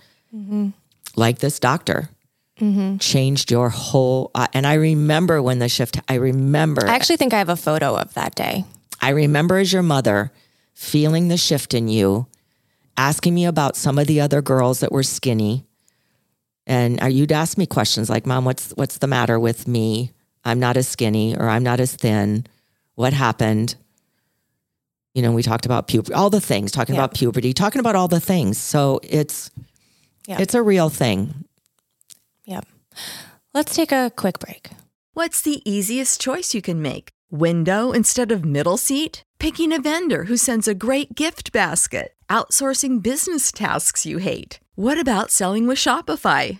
[1.16, 2.10] like this doctor.
[2.98, 6.02] Changed your whole, uh, and I remember when the shift.
[6.10, 6.86] I remember.
[6.88, 8.66] I actually think I have a photo of that day.
[9.00, 10.32] I remember as your mother
[10.74, 12.26] feeling the shift in you,
[12.98, 15.64] asking me about some of the other girls that were skinny.
[16.68, 20.12] And you'd ask me questions like, Mom, what's what's the matter with me?
[20.44, 22.46] I'm not as skinny or I'm not as thin.
[22.96, 23.76] What happened?
[25.20, 27.02] You know, we talked about puberty, all the things, talking Yeah.
[27.02, 28.58] about puberty, talking about all the things.
[28.58, 29.52] So it's
[30.28, 30.38] Yeah.
[30.40, 31.44] it's a real thing.
[32.46, 32.66] Yep.
[33.54, 34.70] Let's take a quick break.
[35.14, 37.10] What's the easiest choice you can make?
[37.30, 39.24] Window instead of middle seat?
[39.40, 42.14] Picking a vendor who sends a great gift basket?
[42.30, 44.62] Outsourcing business tasks you hate?
[44.76, 46.60] What about selling with Shopify?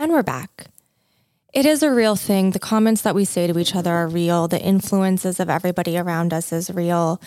[0.00, 0.68] And we're back.
[1.52, 2.52] It is a real thing.
[2.52, 4.48] The comments that we say to each other are real.
[4.48, 7.20] The influences of everybody around us is real.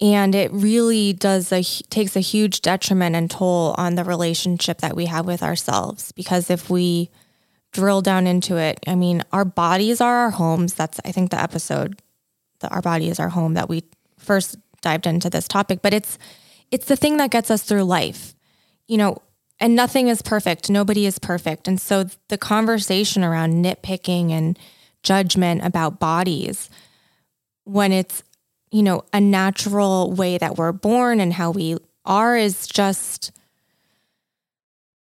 [0.00, 4.94] And it really does a takes a huge detriment and toll on the relationship that
[4.94, 7.10] we have with ourselves because if we
[7.72, 10.74] drill down into it, I mean, our bodies are our homes.
[10.74, 12.00] That's I think the episode
[12.60, 13.82] that our body is our home that we
[14.16, 16.18] first dived into this topic, but it's
[16.70, 18.36] it's the thing that gets us through life.
[18.86, 19.22] You know,
[19.60, 20.70] and nothing is perfect.
[20.70, 21.66] Nobody is perfect.
[21.66, 24.58] And so the conversation around nitpicking and
[25.02, 26.70] judgment about bodies
[27.64, 28.22] when it's,
[28.70, 33.32] you know, a natural way that we're born and how we are is just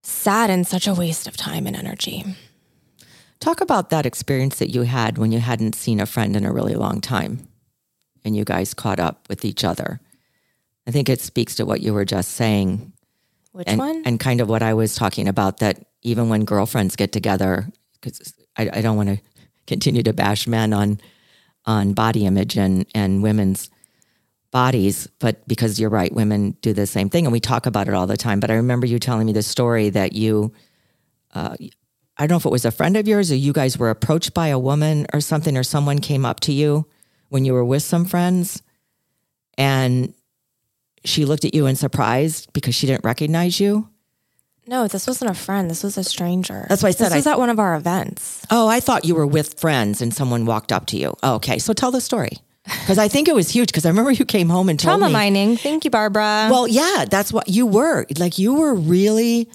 [0.04, 2.24] sad and such a waste of time and energy.
[3.40, 6.54] Talk about that experience that you had when you hadn't seen a friend in a
[6.54, 7.48] really long time
[8.24, 10.00] and you guys caught up with each other.
[10.88, 12.94] I think it speaks to what you were just saying
[13.56, 14.02] Which and, one?
[14.04, 18.34] and kind of what I was talking about that even when girlfriends get together, because
[18.58, 19.20] I, I don't want to
[19.66, 21.00] continue to bash men on
[21.66, 23.70] on body image and and women's
[24.52, 27.94] bodies, but because you're right, women do the same thing, and we talk about it
[27.94, 28.42] all the time.
[28.42, 30.52] But I remember you telling me the story that you,
[31.34, 31.56] uh,
[32.18, 34.34] I don't know if it was a friend of yours or you guys were approached
[34.34, 36.86] by a woman or something, or someone came up to you
[37.30, 38.62] when you were with some friends,
[39.58, 40.14] and
[41.06, 43.90] she looked at you in surprise because she didn't recognize you.
[44.68, 45.70] no, this wasn't a friend.
[45.70, 46.66] This was a stranger.
[46.70, 47.10] That's why I said.
[47.10, 48.42] This was I- at one of our events.
[48.50, 51.16] Oh, I thought you were with friends and someone walked up to you.
[51.24, 52.40] Oh, okay, so tell the story
[52.82, 53.68] because I think it was huge.
[53.70, 55.14] Because I remember you came home and told Trauma me.
[55.14, 55.58] mining.
[55.58, 56.48] Thank you, Barbara.
[56.50, 58.06] Well, yeah, that's what you were.
[58.18, 59.48] Like you were really.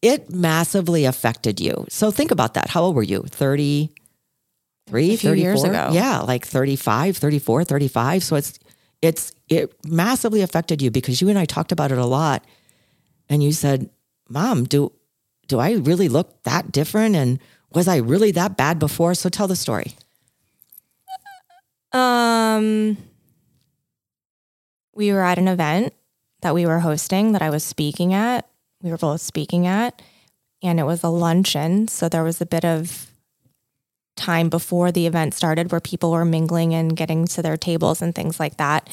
[0.00, 1.86] It massively affected you.
[1.88, 2.68] So think about that.
[2.68, 3.22] How old were you?
[3.26, 5.90] 33, A few years ago.
[5.92, 8.22] Yeah, like 35, 34, 35.
[8.22, 8.58] So it's
[9.04, 12.42] it's it massively affected you because you and I talked about it a lot.
[13.28, 13.90] And you said,
[14.28, 14.92] "Mom, do
[15.46, 17.38] do I really look that different and
[17.70, 19.96] was I really that bad before?" So tell the story.
[21.92, 22.96] Um,
[24.94, 25.92] we were at an event
[26.40, 28.48] that we were hosting that I was speaking at.
[28.82, 30.02] We were both speaking at,
[30.62, 31.88] and it was a luncheon.
[31.88, 33.13] So there was a bit of
[34.16, 38.14] time before the event started where people were mingling and getting to their tables and
[38.14, 38.88] things like that.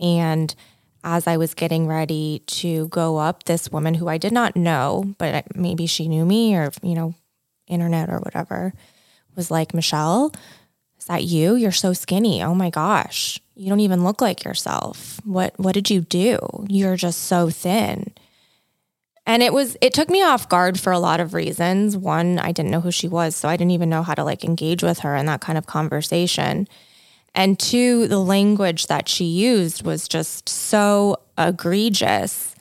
[0.00, 0.54] And
[1.04, 5.14] as I was getting ready to go up, this woman who I did not know,
[5.18, 7.14] but maybe she knew me or, you know,
[7.66, 8.72] internet or whatever,
[9.34, 10.32] was like, Michelle,
[10.98, 11.56] is that you?
[11.56, 12.42] You're so skinny.
[12.42, 13.40] Oh my gosh.
[13.54, 15.20] You don't even look like yourself.
[15.24, 16.38] What what did you do?
[16.68, 18.12] You're just so thin.
[19.24, 21.96] And it was it took me off guard for a lot of reasons.
[21.96, 24.44] One, I didn't know who she was, so I didn't even know how to like
[24.44, 26.66] engage with her in that kind of conversation.
[27.34, 32.54] And two, the language that she used was just so egregious.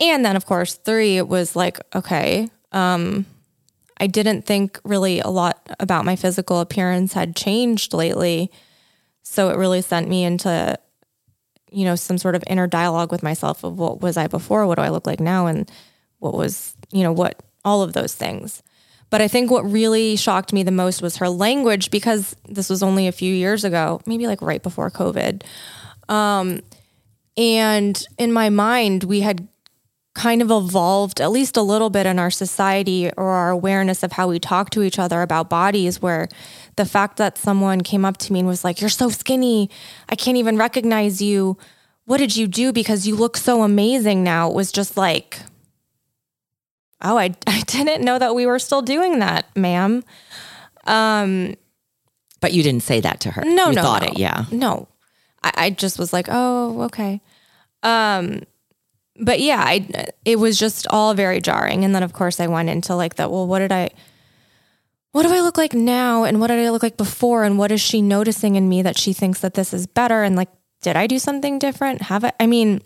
[0.00, 3.26] And then of course, three, it was like, okay, um,
[3.98, 8.50] I didn't think really a lot about my physical appearance had changed lately.
[9.22, 10.78] So it really sent me into,
[11.70, 14.66] you know, some sort of inner dialogue with myself of what was I before?
[14.66, 15.46] What do I look like now?
[15.46, 15.70] And
[16.18, 18.62] what was, you know, what all of those things.
[19.10, 22.82] But I think what really shocked me the most was her language because this was
[22.82, 25.42] only a few years ago, maybe like right before COVID.
[26.08, 26.60] Um,
[27.36, 29.46] and in my mind, we had
[30.16, 34.12] kind of evolved at least a little bit in our society or our awareness of
[34.12, 36.26] how we talk to each other about bodies where
[36.76, 39.68] the fact that someone came up to me and was like you're so skinny
[40.08, 41.58] i can't even recognize you
[42.06, 45.40] what did you do because you look so amazing now it was just like
[47.06, 50.02] oh i, I didn't know that we were still doing that ma'am.
[50.84, 51.54] Um
[52.40, 53.42] But you didn't say that to her.
[53.44, 54.08] no you no thought no.
[54.08, 54.44] it, yeah.
[54.50, 54.88] no.
[55.42, 57.20] I, I just was like oh okay.
[57.82, 58.42] Um
[59.18, 59.86] but yeah i
[60.24, 61.84] it was just all very jarring.
[61.84, 63.88] And then of course i went into like that well what did i
[65.12, 66.24] what do i look like now?
[66.24, 67.44] And what did i look like before?
[67.44, 70.22] And what is she noticing in me that she thinks that this is better?
[70.22, 70.50] And like
[70.82, 72.02] did i do something different?
[72.02, 72.82] Have i i mean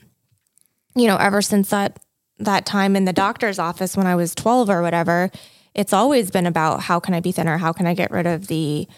[0.94, 1.98] you know ever since that
[2.40, 5.30] that time in the doctor's office when i was 12 or whatever
[5.74, 7.58] it's always been about how can i be thinner?
[7.58, 8.88] How can i get rid of the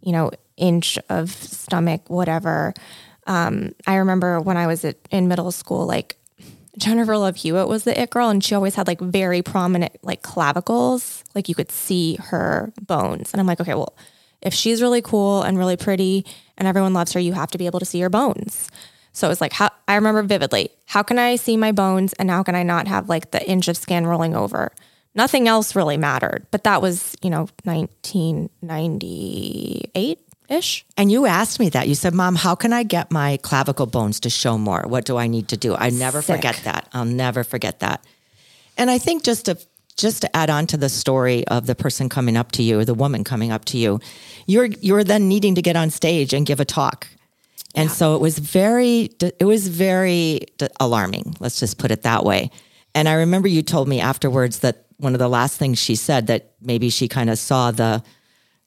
[0.00, 2.72] you know inch of stomach whatever.
[3.26, 6.16] Um, i remember when i was at, in middle school like
[6.78, 10.22] jennifer love hewitt was the it girl and she always had like very prominent like
[10.22, 11.24] clavicles.
[11.34, 13.32] Like you could see her bones.
[13.32, 13.96] And i'm like okay well
[14.42, 16.24] if she's really cool and really pretty
[16.56, 18.68] and everyone loves her you have to be able to see her bones
[19.16, 22.30] so it was like how i remember vividly how can i see my bones and
[22.30, 24.70] how can i not have like the inch of skin rolling over
[25.14, 31.68] nothing else really mattered but that was you know 1998 ish And you asked me
[31.70, 31.88] that.
[31.88, 34.84] You said, Mom, how can I get my clavicle bones to show more?
[34.86, 35.74] What do I need to do?
[35.74, 36.36] I never Sick.
[36.36, 36.88] forget that.
[36.92, 38.04] I'll never forget that.
[38.76, 39.58] And I think just to
[39.96, 42.84] just to add on to the story of the person coming up to you, or
[42.84, 43.98] the woman coming up to you,
[44.46, 47.08] you're you're then needing to get on stage and give a talk.
[47.76, 50.40] And so it was very it was very
[50.80, 51.36] alarming.
[51.38, 52.50] Let's just put it that way.
[52.94, 56.26] And I remember you told me afterwards that one of the last things she said
[56.28, 58.02] that maybe she kind of saw the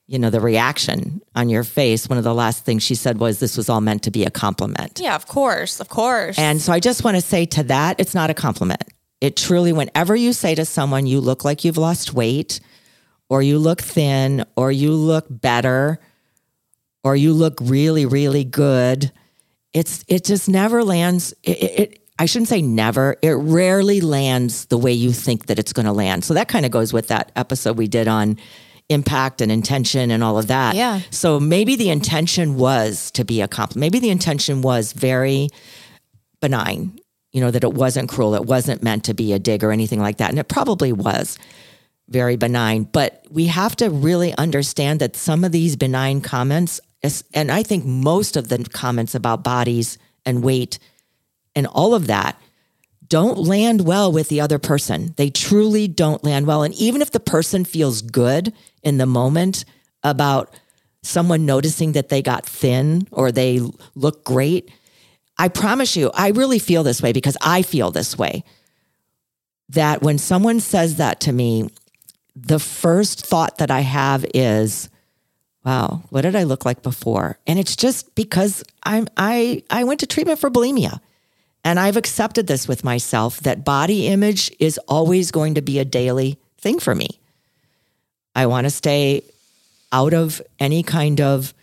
[0.05, 3.39] you know the reaction on your face one of the last things she said was
[3.39, 6.73] this was all meant to be a compliment yeah of course of course and so
[6.73, 8.83] i just want to say to that it's not a compliment
[9.21, 12.59] it truly whenever you say to someone you look like you've lost weight
[13.29, 15.99] or you look thin or you look better
[17.03, 19.11] or you look really really good
[19.73, 23.15] it's it just never lands it, it, it I shouldn't say never.
[23.21, 26.25] It rarely lands the way you think that it's going to land.
[26.25, 28.37] So that kind of goes with that episode we did on
[28.89, 30.75] impact and intention and all of that.
[30.75, 30.99] Yeah.
[31.11, 33.79] So maybe the intention was to be a compliment.
[33.79, 35.49] Maybe the intention was very
[36.41, 36.99] benign,
[37.31, 38.35] you know, that it wasn't cruel.
[38.35, 40.29] It wasn't meant to be a dig or anything like that.
[40.29, 41.37] And it probably was
[42.09, 42.83] very benign.
[42.83, 46.81] But we have to really understand that some of these benign comments,
[47.33, 50.79] and I think most of the comments about bodies and weight
[51.55, 52.39] and all of that
[53.07, 55.13] don't land well with the other person.
[55.17, 56.63] They truly don't land well.
[56.63, 59.65] And even if the person feels good in the moment
[60.03, 60.55] about
[61.01, 63.61] someone noticing that they got thin or they
[63.95, 64.69] look great,
[65.37, 68.43] I promise you, I really feel this way because I feel this way.
[69.69, 71.69] That when someone says that to me,
[72.35, 74.89] the first thought that I have is,
[75.65, 77.37] wow, what did I look like before?
[77.45, 80.99] And it's just because I'm I I went to treatment for bulimia.
[81.65, 85.85] And I've accepted this with myself that body image is always going to be a
[85.85, 87.19] daily thing for me.
[88.33, 89.23] I want to stay
[89.91, 91.53] out of any kind of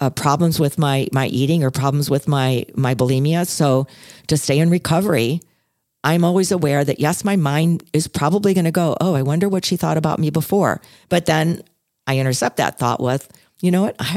[0.00, 3.46] uh, problems with my my eating or problems with my my bulimia.
[3.46, 3.86] So
[4.26, 5.40] to stay in recovery,
[6.04, 9.48] I'm always aware that yes, my mind is probably going to go, "Oh, I wonder
[9.48, 11.62] what she thought about me before." But then
[12.06, 13.28] I intercept that thought with,
[13.60, 13.96] "You know what?
[13.98, 14.16] I,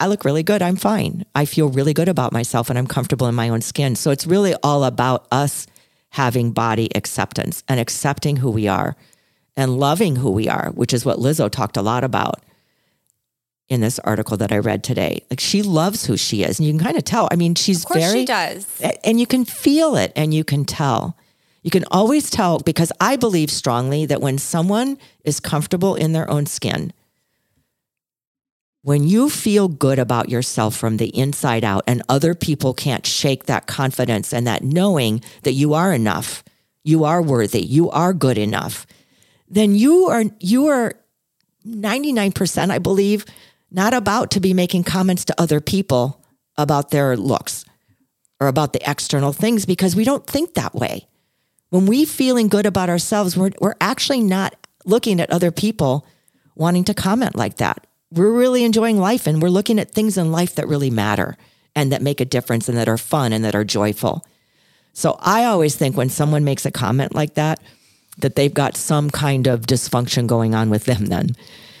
[0.00, 0.62] I look really good.
[0.62, 1.24] I'm fine.
[1.34, 3.94] I feel really good about myself and I'm comfortable in my own skin.
[3.94, 5.66] So it's really all about us
[6.10, 8.96] having body acceptance and accepting who we are
[9.56, 12.42] and loving who we are, which is what Lizzo talked a lot about
[13.68, 15.24] in this article that I read today.
[15.30, 16.58] Like she loves who she is.
[16.58, 17.28] And you can kind of tell.
[17.30, 18.66] I mean, she's Of course very she does.
[19.04, 21.16] and you can feel it and you can tell.
[21.62, 26.28] You can always tell because I believe strongly that when someone is comfortable in their
[26.28, 26.92] own skin,
[28.82, 33.46] when you feel good about yourself from the inside out and other people can't shake
[33.46, 36.42] that confidence and that knowing that you are enough,
[36.82, 38.86] you are worthy, you are good enough,
[39.48, 40.94] then you are you are
[41.64, 43.24] 99% I believe
[43.70, 46.20] not about to be making comments to other people
[46.58, 47.64] about their looks
[48.40, 51.06] or about the external things because we don't think that way.
[51.70, 54.54] When we feeling good about ourselves, we're, we're actually not
[54.84, 56.04] looking at other people
[56.54, 57.86] wanting to comment like that.
[58.12, 61.36] We're really enjoying life and we're looking at things in life that really matter
[61.74, 64.24] and that make a difference and that are fun and that are joyful.
[64.92, 67.60] So I always think when someone makes a comment like that,
[68.18, 71.30] that they've got some kind of dysfunction going on with them then.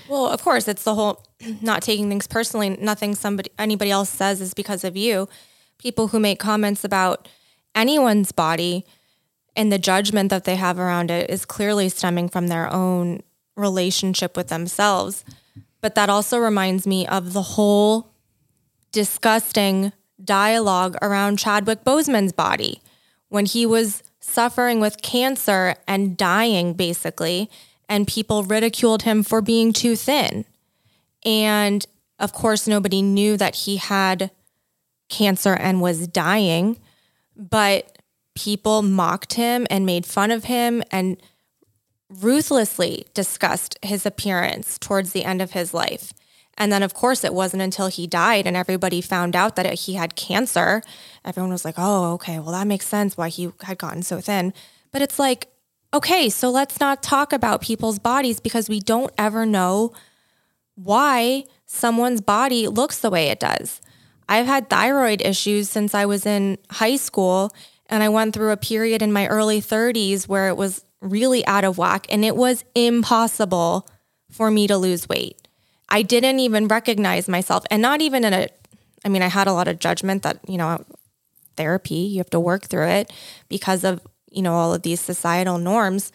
[0.08, 1.24] Well, of course, it's the whole
[1.60, 2.70] not taking things personally.
[2.80, 5.28] Nothing somebody anybody else says is because of you.
[5.78, 7.28] People who make comments about
[7.74, 8.86] anyone's body
[9.56, 13.22] and the judgment that they have around it is clearly stemming from their own
[13.56, 15.24] relationship with themselves.
[15.82, 18.12] But that also reminds me of the whole
[18.92, 19.92] disgusting
[20.24, 22.80] dialogue around Chadwick Boseman's body
[23.28, 27.50] when he was suffering with cancer and dying, basically,
[27.88, 30.44] and people ridiculed him for being too thin.
[31.24, 31.84] And
[32.18, 34.30] of course, nobody knew that he had
[35.08, 36.78] cancer and was dying,
[37.36, 37.98] but
[38.34, 41.20] people mocked him and made fun of him and
[42.20, 46.12] ruthlessly discussed his appearance towards the end of his life.
[46.58, 49.94] And then, of course, it wasn't until he died and everybody found out that he
[49.94, 50.82] had cancer.
[51.24, 54.52] Everyone was like, oh, okay, well, that makes sense why he had gotten so thin.
[54.90, 55.48] But it's like,
[55.94, 59.92] okay, so let's not talk about people's bodies because we don't ever know
[60.74, 63.80] why someone's body looks the way it does.
[64.28, 67.52] I've had thyroid issues since I was in high school,
[67.86, 71.64] and I went through a period in my early 30s where it was really out
[71.64, 73.88] of whack and it was impossible
[74.30, 75.36] for me to lose weight.
[75.88, 78.48] I didn't even recognize myself and not even in a
[79.04, 80.84] I mean I had a lot of judgment that, you know,
[81.56, 83.12] therapy, you have to work through it
[83.48, 84.00] because of,
[84.30, 86.12] you know, all of these societal norms.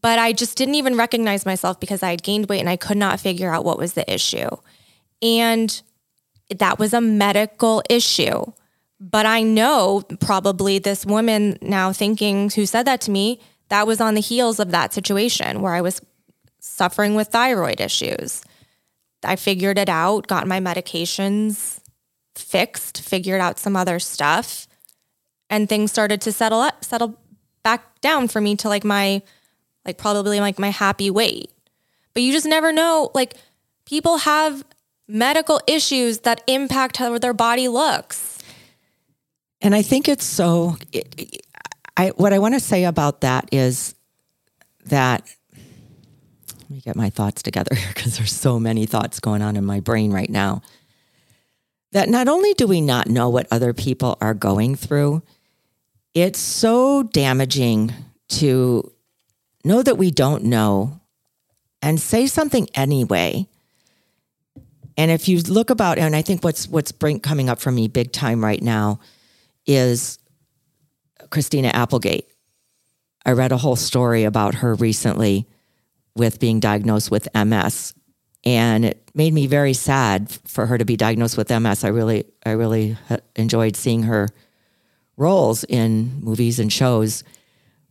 [0.00, 2.96] But I just didn't even recognize myself because I had gained weight and I could
[2.96, 4.48] not figure out what was the issue.
[5.20, 5.80] And
[6.56, 8.44] that was a medical issue.
[9.00, 14.00] But I know probably this woman now thinking who said that to me, that was
[14.00, 16.00] on the heels of that situation where I was
[16.60, 18.42] suffering with thyroid issues.
[19.24, 21.80] I figured it out, got my medications
[22.34, 24.68] fixed, figured out some other stuff,
[25.50, 27.18] and things started to settle up, settle
[27.62, 29.22] back down for me to like my
[29.84, 31.50] like probably like my happy weight.
[32.14, 33.34] But you just never know like
[33.84, 34.64] people have
[35.08, 38.38] medical issues that impact how their body looks.
[39.60, 40.76] And I think it's so.
[40.92, 41.46] It, it,
[41.98, 43.94] I what I want to say about that is
[44.86, 45.28] that
[46.60, 49.64] let me get my thoughts together here because there's so many thoughts going on in
[49.64, 50.62] my brain right now.
[51.92, 55.22] That not only do we not know what other people are going through,
[56.14, 57.92] it's so damaging
[58.28, 58.92] to
[59.64, 61.00] know that we don't know
[61.82, 63.48] and say something anyway.
[64.96, 67.88] And if you look about, and I think what's what's bring, coming up for me
[67.88, 69.00] big time right now
[69.66, 70.18] is
[71.30, 72.28] Christina Applegate.
[73.24, 75.46] I read a whole story about her recently
[76.16, 77.94] with being diagnosed with MS.
[78.44, 81.84] And it made me very sad for her to be diagnosed with MS.
[81.84, 82.96] I really, I really
[83.36, 84.28] enjoyed seeing her
[85.16, 87.24] roles in movies and shows.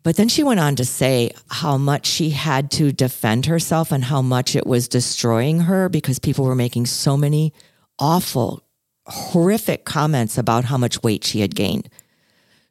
[0.04, 4.06] But then she went on to say how much she had to defend herself and
[4.06, 7.54] how much it was destroying her because people were making so many
[8.00, 8.64] awful,
[9.06, 11.90] horrific comments about how much weight she had gained.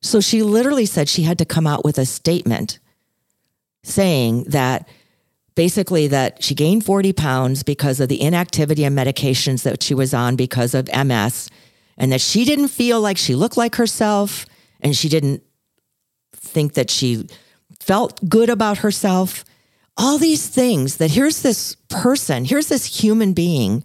[0.06, 2.78] So she literally said she had to come out with a statement
[3.82, 4.88] saying that
[5.56, 10.14] basically that she gained 40 pounds because of the inactivity and medications that she was
[10.14, 11.50] on because of MS
[11.98, 14.46] and that she didn't feel like she looked like herself
[14.80, 15.42] and she didn't
[16.34, 17.26] think that she
[17.80, 19.44] felt good about herself.
[19.96, 23.82] All these things that here's this person, here's this human being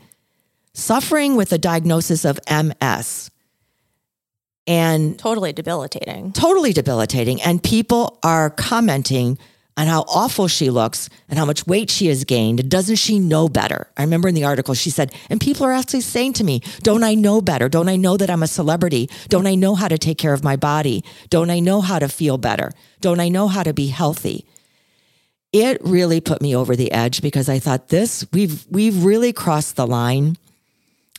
[0.74, 3.32] suffering with a diagnosis of MS
[4.68, 6.32] and totally debilitating.
[6.34, 7.42] Totally debilitating.
[7.42, 9.38] And people are commenting
[9.78, 12.70] on how awful she looks and how much weight she has gained.
[12.70, 13.88] Doesn't she know better?
[13.98, 17.04] I remember in the article she said, and people are actually saying to me, Don't
[17.04, 17.70] I know better?
[17.70, 19.10] Don't I know that I'm a celebrity?
[19.30, 21.04] Don't I know how to take care of my body?
[21.30, 22.72] Don't I know how to feel better?
[23.00, 24.46] Don't I know how to be healthy?
[25.54, 29.76] it really put me over the edge because I thought this we've we've really crossed
[29.76, 30.38] the line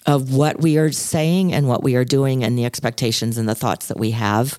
[0.07, 3.55] of what we are saying and what we are doing and the expectations and the
[3.55, 4.59] thoughts that we have.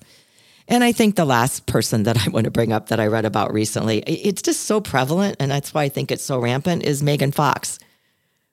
[0.66, 3.26] And I think the last person that I want to bring up that I read
[3.26, 7.02] about recently, it's just so prevalent and that's why I think it's so rampant is
[7.02, 7.78] Megan Fox.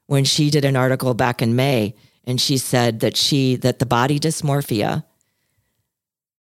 [0.08, 3.86] When she did an article back in May and she said that she that the
[3.86, 5.06] body dysmorphia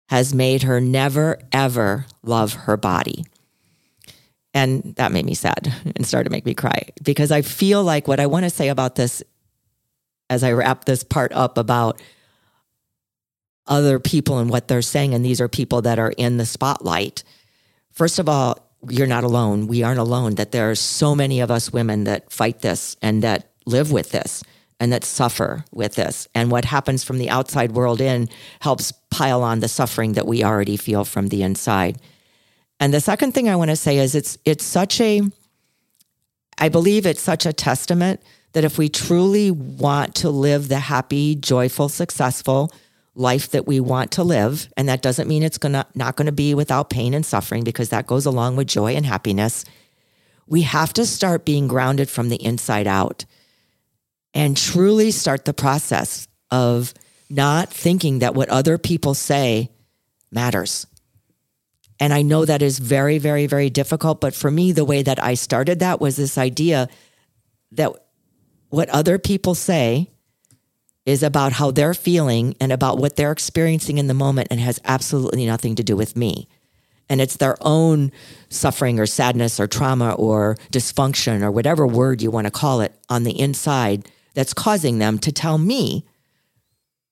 [0.08, 3.24] has made her never ever love her body.
[4.52, 8.06] And that made me sad and started to make me cry because I feel like
[8.06, 9.22] what I want to say about this
[10.34, 12.02] as I wrap this part up about
[13.66, 17.24] other people and what they're saying, and these are people that are in the spotlight.
[17.92, 18.58] First of all,
[18.90, 19.66] you're not alone.
[19.66, 23.22] We aren't alone, that there are so many of us women that fight this and
[23.22, 24.42] that live with this
[24.78, 26.28] and that suffer with this.
[26.34, 28.28] And what happens from the outside world in
[28.60, 31.98] helps pile on the suffering that we already feel from the inside.
[32.80, 35.22] And the second thing I want to say is it's it's such a
[36.58, 38.20] I believe it's such a testament
[38.54, 42.72] that if we truly want to live the happy, joyful, successful
[43.14, 46.54] life that we want to live, and that doesn't mean it's gonna not to be
[46.54, 49.64] without pain and suffering because that goes along with joy and happiness.
[50.46, 53.24] We have to start being grounded from the inside out
[54.32, 56.94] and truly start the process of
[57.28, 59.70] not thinking that what other people say
[60.30, 60.86] matters.
[61.98, 64.20] And I know that is very, very, very difficult.
[64.20, 66.88] But for me, the way that I started that was this idea
[67.72, 67.92] that
[68.74, 70.10] what other people say
[71.06, 74.80] is about how they're feeling and about what they're experiencing in the moment and has
[74.84, 76.48] absolutely nothing to do with me.
[77.08, 78.10] And it's their own
[78.48, 82.94] suffering or sadness or trauma or dysfunction or whatever word you want to call it
[83.10, 86.04] on the inside that's causing them to tell me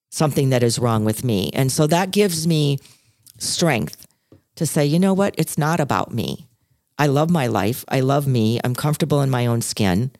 [0.08, 1.50] something that is wrong with me.
[1.52, 2.78] And so that gives me
[3.38, 4.06] strength
[4.56, 5.34] to say, you know what?
[5.36, 6.48] It's not about me.
[6.98, 7.84] I love my life.
[7.88, 8.60] I love me.
[8.64, 10.10] I'm comfortable in my own skin.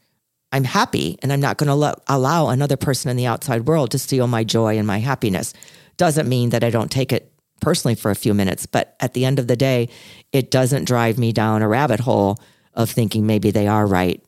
[0.53, 3.90] I'm happy and I'm not going to lo- allow another person in the outside world
[3.92, 5.55] to steal my joy and my happiness.
[5.96, 9.24] Doesn't mean that I don't take it personally for a few minutes, but at the
[9.24, 9.88] end of the day,
[10.32, 12.38] it doesn't drive me down a rabbit hole
[12.74, 14.22] of thinking maybe they are right.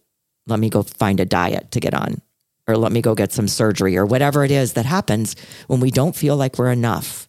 [0.46, 2.20] Let me go find a diet to get on,
[2.68, 5.34] or let me go get some surgery, or whatever it is that happens
[5.66, 7.28] when we don't feel like we're enough.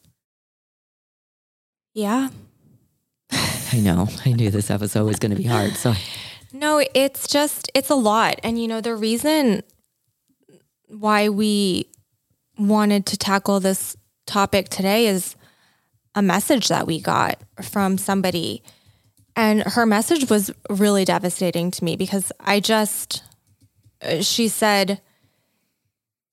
[1.93, 2.30] Yeah.
[3.32, 4.10] I know.
[4.26, 5.76] I knew this episode was going to be hard.
[5.76, 5.93] So,
[6.56, 8.39] no, it's just, it's a lot.
[8.43, 9.62] And, you know, the reason
[10.88, 11.88] why we
[12.58, 15.36] wanted to tackle this topic today is
[16.16, 18.64] a message that we got from somebody.
[19.36, 23.22] And her message was really devastating to me because I just,
[24.22, 25.01] she said,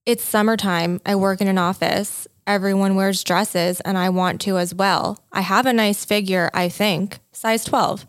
[0.07, 1.01] It's summertime.
[1.05, 2.29] I work in an office.
[2.47, 5.25] Everyone wears dresses and I want to as well.
[5.33, 8.07] I have a nice figure, I think, size 12.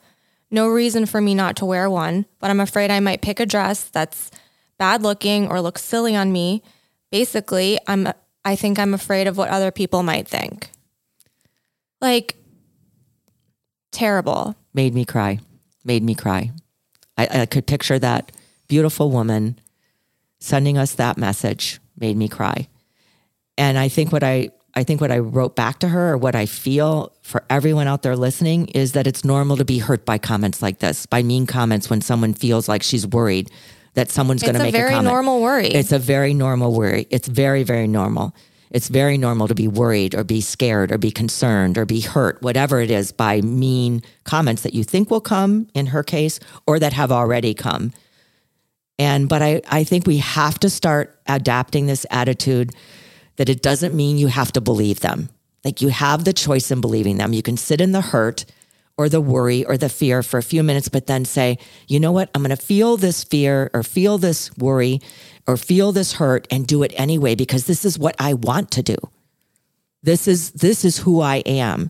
[0.53, 3.45] No reason for me not to wear one, but I'm afraid I might pick a
[3.47, 4.29] dress that's
[4.77, 6.61] bad looking or looks silly on me.
[7.09, 8.13] Basically, I'm
[8.45, 10.69] I think I'm afraid of what other people might think.
[11.99, 12.35] Like
[13.91, 14.55] terrible.
[14.75, 15.39] Made me cry.
[15.83, 16.51] Made me cry.
[17.17, 18.31] I, I could picture that
[18.67, 19.59] beautiful woman
[20.39, 21.79] sending us that message.
[21.97, 22.67] Made me cry.
[23.57, 26.35] And I think what I I think what I wrote back to her or what
[26.35, 30.17] I feel for everyone out there listening is that it's normal to be hurt by
[30.17, 33.51] comments like this, by mean comments when someone feels like she's worried
[33.93, 34.91] that someone's going to make a comment.
[34.91, 35.67] It's a very normal worry.
[35.67, 37.07] It's a very normal worry.
[37.11, 38.35] It's very, very normal.
[38.71, 42.41] It's very normal to be worried or be scared or be concerned or be hurt,
[42.41, 46.79] whatever it is, by mean comments that you think will come in her case or
[46.79, 47.93] that have already come.
[48.97, 52.73] And, but I, I think we have to start adapting this attitude
[53.37, 55.29] that it doesn't mean you have to believe them.
[55.63, 57.33] Like you have the choice in believing them.
[57.33, 58.45] You can sit in the hurt
[58.97, 61.57] or the worry or the fear for a few minutes, but then say,
[61.87, 62.29] you know what?
[62.35, 65.01] I'm going to feel this fear or feel this worry
[65.47, 68.83] or feel this hurt and do it anyway because this is what I want to
[68.83, 68.97] do.
[70.03, 71.89] This is this is who I am.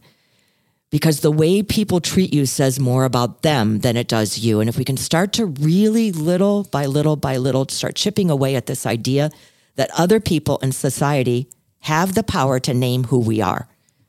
[0.92, 4.60] Because the way people treat you says more about them than it does you.
[4.60, 8.56] And if we can start to really little by little by little start chipping away
[8.56, 9.32] at this idea
[9.76, 11.50] that other people in society
[11.80, 13.68] have the power to name who we are.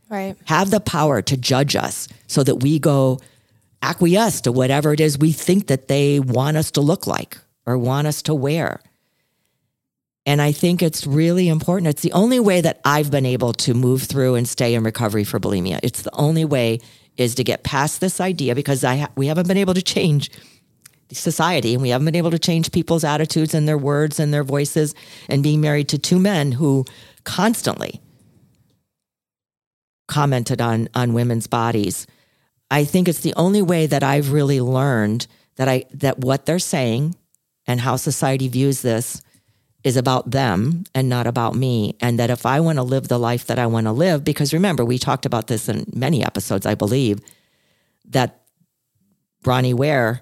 [0.09, 0.37] Right.
[0.45, 3.19] Have the power to judge us so that we go
[3.83, 7.77] acquiesce to whatever it is we think that they want us to look like or
[7.77, 8.81] want us to wear.
[10.27, 11.89] And I think it's really important.
[11.89, 15.25] It's the only way that I've been able to move through and stay in recovery
[15.25, 15.81] for bulimia.
[15.83, 16.81] It's the only way
[17.17, 20.31] is to get past this idea because I ha- we haven't been able to change
[21.13, 24.45] society and we haven't been able to change people's attitudes and their words and their
[24.45, 24.95] voices
[25.29, 26.85] and being married to two men who
[27.25, 28.01] constantly
[30.09, 32.07] commented on on women's bodies.
[32.71, 35.27] I think it's the only way that I've really learned
[35.57, 37.15] that I that what they're saying
[37.67, 39.23] and how society views this
[39.85, 41.95] is about them and not about me.
[42.01, 44.55] And that if I want to live the life that I want to live, because
[44.55, 47.21] remember, we talked about this in many episodes, I believe,
[48.07, 48.41] that
[49.43, 50.21] Bronnie Ware,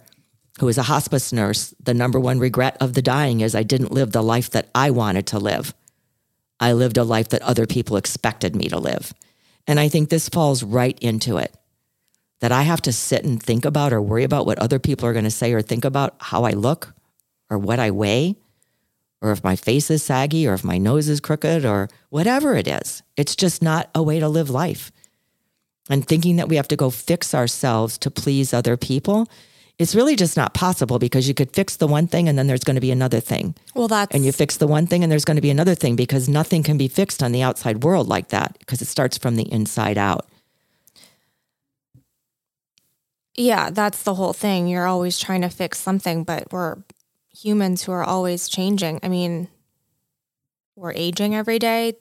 [0.60, 3.92] who is a hospice nurse, the number one regret of the dying is I didn't
[3.92, 5.74] live the life that I wanted to live.
[6.60, 9.12] I lived a life that other people expected me to live.
[9.66, 11.54] And I think this falls right into it
[12.40, 15.12] that I have to sit and think about or worry about what other people are
[15.12, 16.92] going to say or think about how I look
[17.48, 18.34] or what I weigh
[19.20, 22.66] or if my face is saggy or if my nose is crooked or whatever it
[22.66, 23.04] is.
[23.16, 24.90] It's just not a way to live life.
[25.88, 29.28] And thinking that we have to go fix ourselves to please other people,
[29.78, 32.64] it's really just not possible because you could fix the one thing and then there's
[32.64, 33.54] going to be another thing.
[33.74, 35.96] Well, that's And you fix the one thing and there's going to be another thing
[35.96, 39.36] because nothing can be fixed on the outside world like that because it starts from
[39.36, 40.26] the inside out.
[43.34, 44.66] yeah, that's the whole thing.
[44.66, 46.76] You're always trying to fix something, but we're
[47.34, 49.00] humans who are always changing.
[49.02, 49.48] I mean,
[50.76, 51.94] we're aging every day.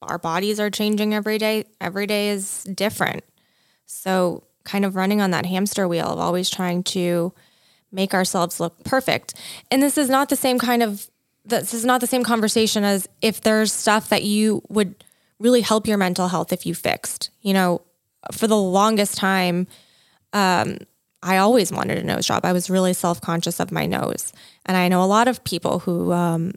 [0.00, 1.64] Our bodies are changing every day.
[1.80, 3.24] Every day is different.
[3.84, 7.32] So, kind of running on that hamster wheel of always trying to
[7.90, 9.34] make ourselves look perfect.
[9.70, 11.10] And this is not the same kind of
[11.44, 15.02] this is not the same conversation as if there's stuff that you would
[15.38, 17.30] really help your mental health if you fixed.
[17.40, 17.80] You know,
[18.32, 19.66] for the longest time,
[20.34, 20.76] um,
[21.22, 22.44] I always wanted a nose job.
[22.44, 24.32] I was really self conscious of my nose.
[24.66, 26.52] And I know a lot of people who um,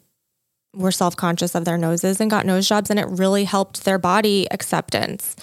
[0.74, 3.98] were self conscious of their noses and got nose jobs, and it really helped their
[3.98, 5.36] body acceptance.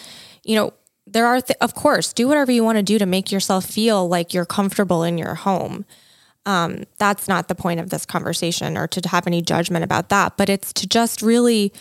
[0.45, 0.73] You know,
[1.13, 4.09] there are, th- of course, do whatever you want to do to make yourself feel
[4.09, 5.85] like you're comfortable in your home.
[6.47, 10.37] Um, that's not the point of this conversation or to have any judgment about that,
[10.37, 11.73] but it's to just really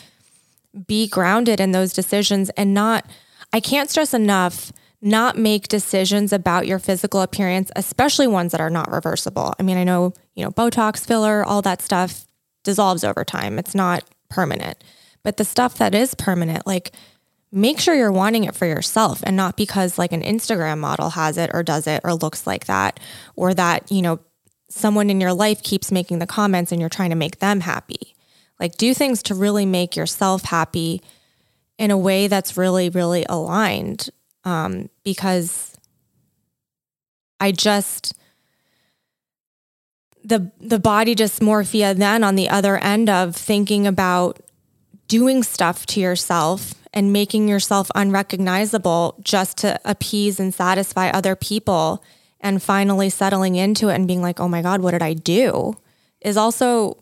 [0.86, 3.06] be grounded in those decisions and not,
[3.52, 8.70] I can't stress enough not make decisions about your physical appearance, especially ones that are
[8.70, 9.54] not reversible.
[9.58, 12.26] I mean, I know, you know, Botox, filler, all that stuff
[12.64, 13.58] dissolves over time.
[13.58, 14.82] It's not permanent.
[15.22, 16.92] But the stuff that is permanent, like
[17.50, 21.38] make sure you're wanting it for yourself and not because like an Instagram model has
[21.38, 23.00] it or does it or looks like that
[23.36, 24.20] or that, you know,
[24.68, 28.14] someone in your life keeps making the comments and you're trying to make them happy.
[28.60, 31.00] Like do things to really make yourself happy
[31.78, 34.10] in a way that's really, really aligned
[34.44, 35.76] um, because
[37.40, 38.14] I just
[40.24, 44.40] the the body dysmorphia then on the other end of thinking about
[45.06, 52.02] doing stuff to yourself and making yourself unrecognizable just to appease and satisfy other people
[52.40, 55.76] and finally settling into it and being like, "Oh my god, what did I do?"
[56.20, 56.96] is also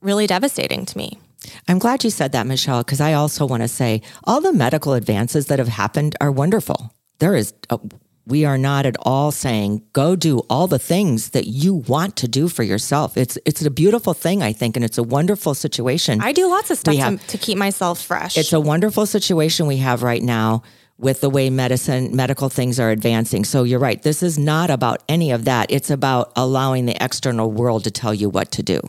[0.00, 1.18] really devastating to me.
[1.66, 4.92] I'm glad you said that, Michelle, because I also want to say all the medical
[4.92, 6.94] advances that have happened are wonderful.
[7.18, 7.80] There is, a,
[8.26, 12.28] we are not at all saying go do all the things that you want to
[12.28, 13.16] do for yourself.
[13.16, 16.20] It's it's a beautiful thing, I think, and it's a wonderful situation.
[16.20, 18.36] I do lots of stuff have, to, to keep myself fresh.
[18.38, 20.62] It's a wonderful situation we have right now
[21.00, 23.44] with the way medicine medical things are advancing.
[23.44, 24.00] So you're right.
[24.02, 25.70] This is not about any of that.
[25.70, 28.80] It's about allowing the external world to tell you what to do.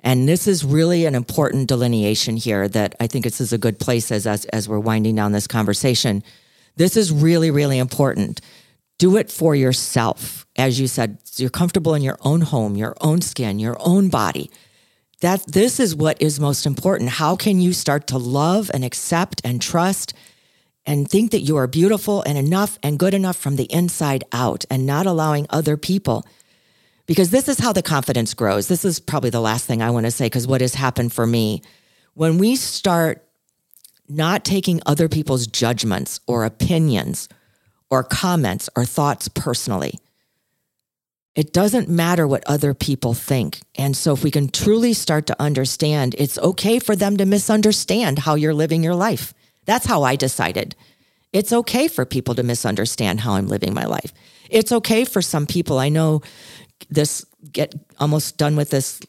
[0.00, 3.80] And this is really an important delineation here that I think this is a good
[3.80, 6.22] place as, as, as we're winding down this conversation.
[6.76, 8.40] This is really, really important.
[8.98, 10.46] Do it for yourself.
[10.56, 14.50] As you said, you're comfortable in your own home, your own skin, your own body.
[15.20, 17.10] That this is what is most important.
[17.10, 20.12] How can you start to love and accept and trust
[20.86, 24.64] and think that you are beautiful and enough and good enough from the inside out
[24.70, 26.24] and not allowing other people
[27.06, 28.68] because this is how the confidence grows.
[28.68, 31.26] This is probably the last thing I want to say because what has happened for
[31.26, 31.62] me
[32.14, 33.26] when we start
[34.08, 37.28] not taking other people's judgments or opinions
[37.90, 39.98] or comments or thoughts personally.
[41.34, 43.60] It doesn't matter what other people think.
[43.76, 48.20] And so, if we can truly start to understand, it's okay for them to misunderstand
[48.20, 49.34] how you're living your life.
[49.64, 50.76] That's how I decided.
[51.32, 54.12] It's okay for people to misunderstand how I'm living my life.
[54.48, 55.80] It's okay for some people.
[55.80, 56.22] I know
[56.88, 59.00] this get almost done with this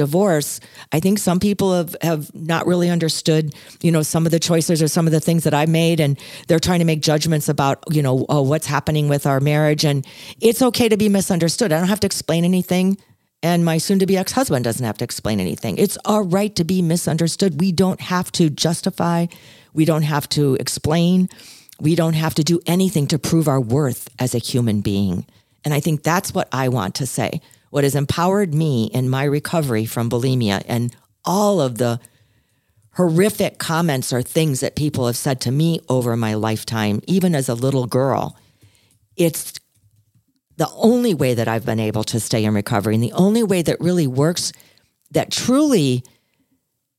[0.00, 0.60] divorce,
[0.92, 4.80] I think some people have, have not really understood, you know, some of the choices
[4.80, 6.00] or some of the things that I made.
[6.00, 9.84] And they're trying to make judgments about, you know, oh, what's happening with our marriage.
[9.84, 10.06] And
[10.40, 11.70] it's okay to be misunderstood.
[11.70, 12.96] I don't have to explain anything.
[13.42, 15.76] And my soon to be ex husband doesn't have to explain anything.
[15.76, 17.60] It's our right to be misunderstood.
[17.60, 19.26] We don't have to justify,
[19.74, 21.28] we don't have to explain,
[21.78, 25.26] we don't have to do anything to prove our worth as a human being.
[25.62, 27.40] And I think that's what I want to say.
[27.70, 30.62] What has empowered me in my recovery from bulimia.
[30.66, 30.94] And
[31.24, 32.00] all of the
[32.94, 37.48] horrific comments or things that people have said to me over my lifetime, even as
[37.48, 38.36] a little girl,
[39.16, 39.54] it's
[40.56, 43.62] the only way that I've been able to stay in recovery and the only way
[43.62, 44.52] that really works
[45.12, 46.04] that truly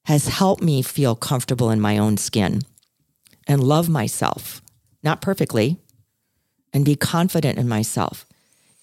[0.05, 2.61] has helped me feel comfortable in my own skin
[3.47, 4.61] and love myself,
[5.03, 5.77] not perfectly,
[6.73, 8.25] and be confident in myself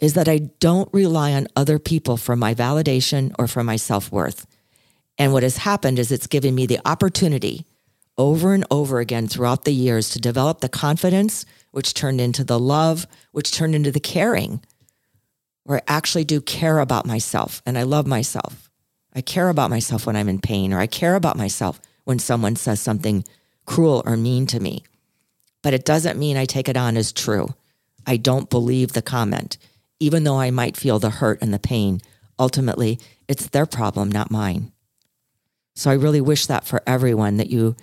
[0.01, 4.13] is that I don't rely on other people for my validation or for my self
[4.13, 4.47] worth.
[5.19, 7.65] And what has happened is it's given me the opportunity
[8.17, 12.59] over and over again throughout the years to develop the confidence, which turned into the
[12.59, 14.61] love, which turned into the caring,
[15.65, 18.71] where I actually do care about myself and I love myself.
[19.15, 22.57] I care about myself when I'm in pain, or I care about myself when someone
[22.57, 23.25] says something
[23.67, 24.85] cruel or mean to me.
[25.63, 27.55] But it doesn't mean I take it on as true.
[28.07, 29.59] I don't believe the comment,
[30.01, 32.01] even though I might feel the hurt and the pain.
[32.39, 34.73] Ultimately, it's their problem, not mine.
[35.75, 37.77] So I really wish that for everyone that you,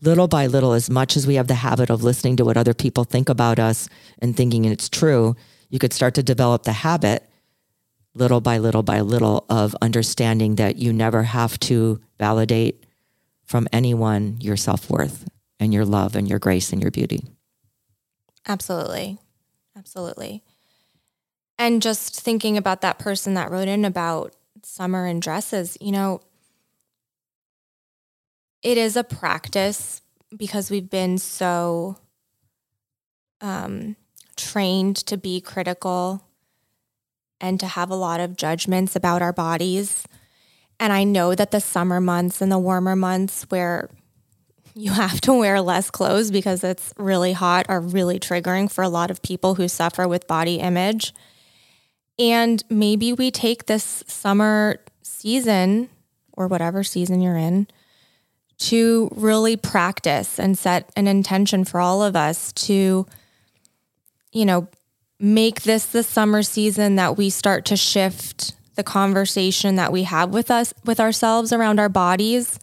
[0.00, 2.74] little by little, as much as we have the habit of listening to what other
[2.74, 3.88] people think about us
[4.18, 5.36] and thinking it's true,
[5.70, 7.28] you could start to develop the habit
[8.14, 12.84] little by little by little of understanding that you never have to validate
[13.44, 15.26] from anyone your self worth
[15.58, 17.26] and your love and your grace and your beauty.
[18.46, 19.18] Absolutely.
[19.76, 20.42] Absolutely.
[21.62, 24.34] And just thinking about that person that wrote in about
[24.64, 26.20] summer and dresses, you know,
[28.64, 30.02] it is a practice
[30.36, 31.98] because we've been so
[33.40, 33.94] um,
[34.34, 36.24] trained to be critical
[37.40, 40.04] and to have a lot of judgments about our bodies.
[40.80, 43.88] And I know that the summer months and the warmer months where
[44.74, 48.88] you have to wear less clothes because it's really hot are really triggering for a
[48.88, 51.14] lot of people who suffer with body image.
[52.22, 55.88] And maybe we take this summer season
[56.34, 57.66] or whatever season you're in
[58.58, 63.06] to really practice and set an intention for all of us to,
[64.30, 64.68] you know,
[65.18, 70.30] make this the summer season that we start to shift the conversation that we have
[70.30, 72.60] with us with ourselves around our bodies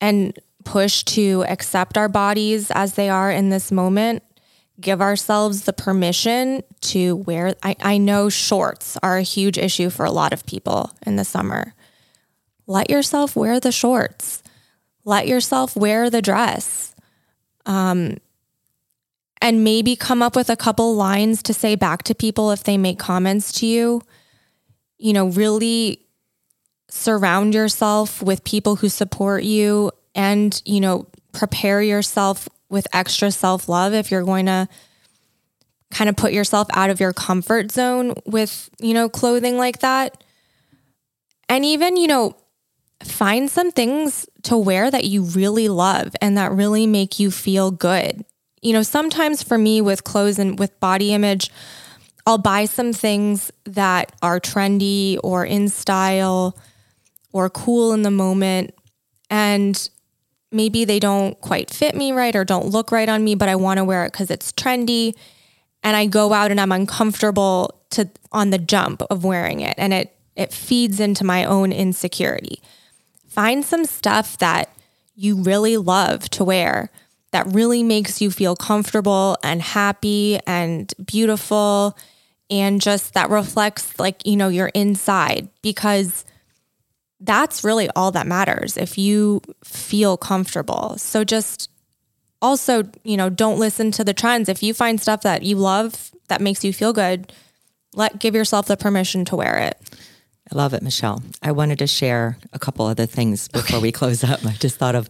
[0.00, 4.22] and push to accept our bodies as they are in this moment
[4.80, 10.04] give ourselves the permission to wear I, I know shorts are a huge issue for
[10.04, 11.74] a lot of people in the summer.
[12.66, 14.42] Let yourself wear the shorts.
[15.04, 16.94] Let yourself wear the dress.
[17.66, 18.18] Um,
[19.40, 22.76] and maybe come up with a couple lines to say back to people if they
[22.76, 24.02] make comments to you.
[24.98, 26.00] You know, really
[26.88, 33.68] surround yourself with people who support you and, you know, prepare yourself with extra self
[33.68, 34.68] love if you're going to
[35.90, 40.22] kind of put yourself out of your comfort zone with, you know, clothing like that.
[41.48, 42.36] And even, you know,
[43.02, 47.70] find some things to wear that you really love and that really make you feel
[47.70, 48.24] good
[48.62, 51.50] you know, sometimes for me with clothes and with body image,
[52.26, 56.58] I'll buy some things that are trendy or in style
[57.32, 58.74] or cool in the moment.
[59.30, 59.88] And
[60.50, 63.56] maybe they don't quite fit me right or don't look right on me, but I
[63.56, 65.14] want to wear it because it's trendy.
[65.82, 69.74] And I go out and I'm uncomfortable to on the jump of wearing it.
[69.78, 72.62] And it it feeds into my own insecurity.
[73.26, 74.70] Find some stuff that
[75.14, 76.90] you really love to wear
[77.32, 81.96] that really makes you feel comfortable and happy and beautiful
[82.50, 86.24] and just that reflects like you know your inside because
[87.20, 90.96] that's really all that matters if you feel comfortable.
[90.98, 91.70] So just
[92.40, 94.48] also you know don't listen to the trends.
[94.48, 97.32] If you find stuff that you love that makes you feel good
[97.94, 99.76] let give yourself the permission to wear it.
[100.50, 101.22] I love it michelle.
[101.42, 103.82] I wanted to share a couple other things before okay.
[103.82, 104.44] we close up.
[104.46, 105.08] I just thought of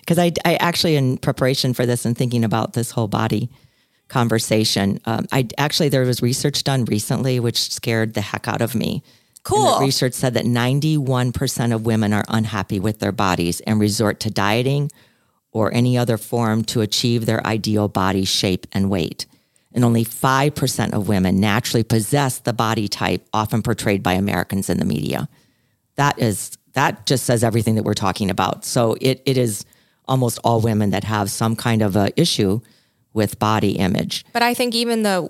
[0.00, 3.50] because I, I actually, in preparation for this and thinking about this whole body
[4.06, 8.76] conversation, um, I actually, there was research done recently which scared the heck out of
[8.76, 9.02] me.
[9.46, 9.78] Cool.
[9.80, 14.90] research said that 91% of women are unhappy with their bodies and resort to dieting
[15.52, 19.26] or any other form to achieve their ideal body shape and weight.
[19.72, 24.78] And only 5% of women naturally possess the body type often portrayed by Americans in
[24.78, 25.28] the media.
[25.94, 28.64] That is that just says everything that we're talking about.
[28.64, 29.64] So it it is
[30.06, 32.60] almost all women that have some kind of a issue
[33.12, 34.24] with body image.
[34.32, 35.28] But I think even the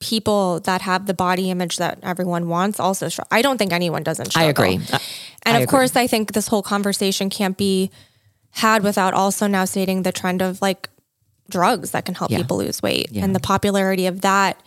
[0.00, 4.26] people that have the body image that everyone wants also I don't think anyone doesn't
[4.26, 4.46] struggle.
[4.46, 4.76] I agree.
[4.92, 4.98] Uh,
[5.44, 5.66] and I of agree.
[5.66, 7.90] course I think this whole conversation can't be
[8.50, 10.88] had without also now stating the trend of like
[11.50, 12.38] drugs that can help yeah.
[12.38, 13.24] people lose weight yeah.
[13.24, 14.62] and the popularity of that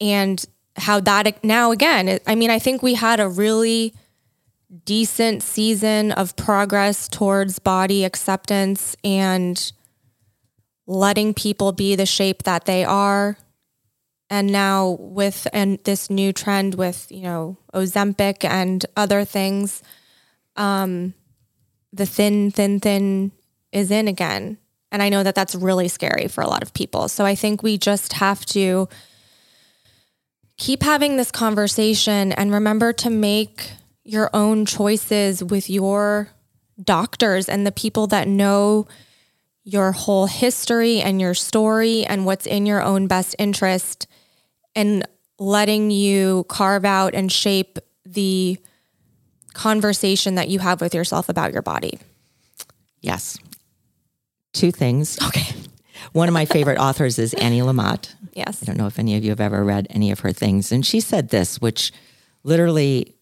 [0.00, 0.44] and
[0.76, 3.92] how that now again I mean I think we had a really
[4.84, 9.72] decent season of progress towards body acceptance and
[10.86, 13.36] letting people be the shape that they are
[14.30, 19.82] And now with and this new trend with, you know, Ozempic and other things,
[20.56, 21.14] um,
[21.92, 23.32] the thin, thin, thin
[23.72, 24.58] is in again.
[24.92, 27.08] And I know that that's really scary for a lot of people.
[27.08, 28.88] So I think we just have to
[30.56, 33.70] keep having this conversation and remember to make
[34.04, 36.30] your own choices with your
[36.82, 38.86] doctors and the people that know
[39.64, 44.06] your whole history and your story and what's in your own best interest
[44.78, 45.02] and
[45.40, 48.56] letting you carve out and shape the
[49.52, 51.98] conversation that you have with yourself about your body.
[53.00, 53.38] Yes.
[54.52, 55.18] Two things.
[55.20, 55.52] Okay.
[56.12, 58.14] One of my favorite authors is Annie Lamott.
[58.34, 58.62] Yes.
[58.62, 60.70] I don't know if any of you have ever read any of her things.
[60.70, 61.92] And she said this, which
[62.44, 63.16] literally,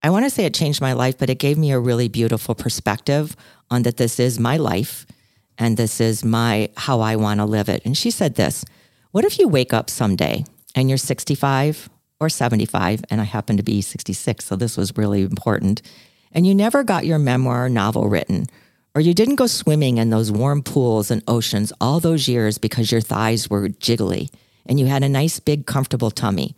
[0.00, 2.54] I want to say it changed my life, but it gave me a really beautiful
[2.54, 3.34] perspective
[3.68, 5.06] on that this is my life
[5.58, 7.82] and this is my how I want to live it.
[7.84, 8.64] And she said this
[9.12, 10.42] What if you wake up someday
[10.74, 15.20] and you're 65 or 75, and I happen to be 66, so this was really
[15.20, 15.82] important,
[16.32, 18.46] and you never got your memoir or novel written?
[18.94, 22.90] Or you didn't go swimming in those warm pools and oceans all those years because
[22.90, 24.30] your thighs were jiggly
[24.64, 26.56] and you had a nice, big, comfortable tummy.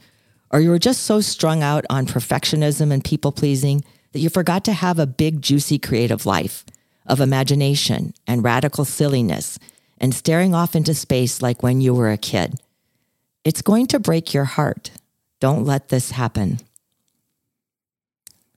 [0.53, 4.65] Or you were just so strung out on perfectionism and people pleasing that you forgot
[4.67, 6.65] to have a big, juicy creative life
[7.05, 9.59] of imagination and radical silliness
[9.99, 12.61] and staring off into space like when you were a kid.
[13.45, 14.91] It's going to break your heart.
[15.41, 16.61] Don't let this happen.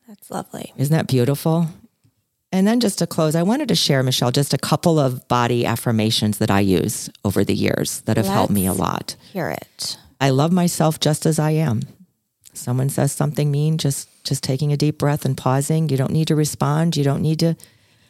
[0.08, 0.74] That's lovely.
[0.78, 1.68] Isn't that beautiful?
[2.52, 5.66] And then just to close, I wanted to share, Michelle, just a couple of body
[5.66, 9.16] affirmations that I use over the years that have helped me a lot.
[9.34, 9.98] Hear it.
[10.22, 11.82] I love myself just as I am.
[12.54, 15.90] Someone says something mean, just just taking a deep breath and pausing.
[15.90, 16.98] You don't need to respond.
[16.98, 17.56] You don't need to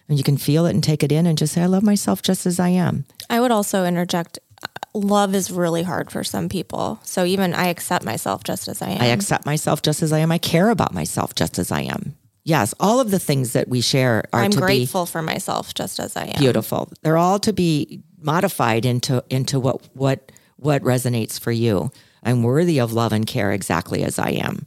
[0.09, 2.21] and you can feel it and take it in and just say, I love myself
[2.21, 3.05] just as I am.
[3.29, 6.99] I would also interject uh, love is really hard for some people.
[7.03, 9.01] So even I accept myself just as I am.
[9.01, 10.31] I accept myself just as I am.
[10.31, 12.15] I care about myself just as I am.
[12.43, 16.15] Yes, all of the things that we share are I'm grateful for myself just as
[16.15, 16.39] I am.
[16.39, 16.89] beautiful.
[17.01, 21.91] They're all to be modified into into what what what resonates for you.
[22.23, 24.65] I'm worthy of love and care exactly as I am.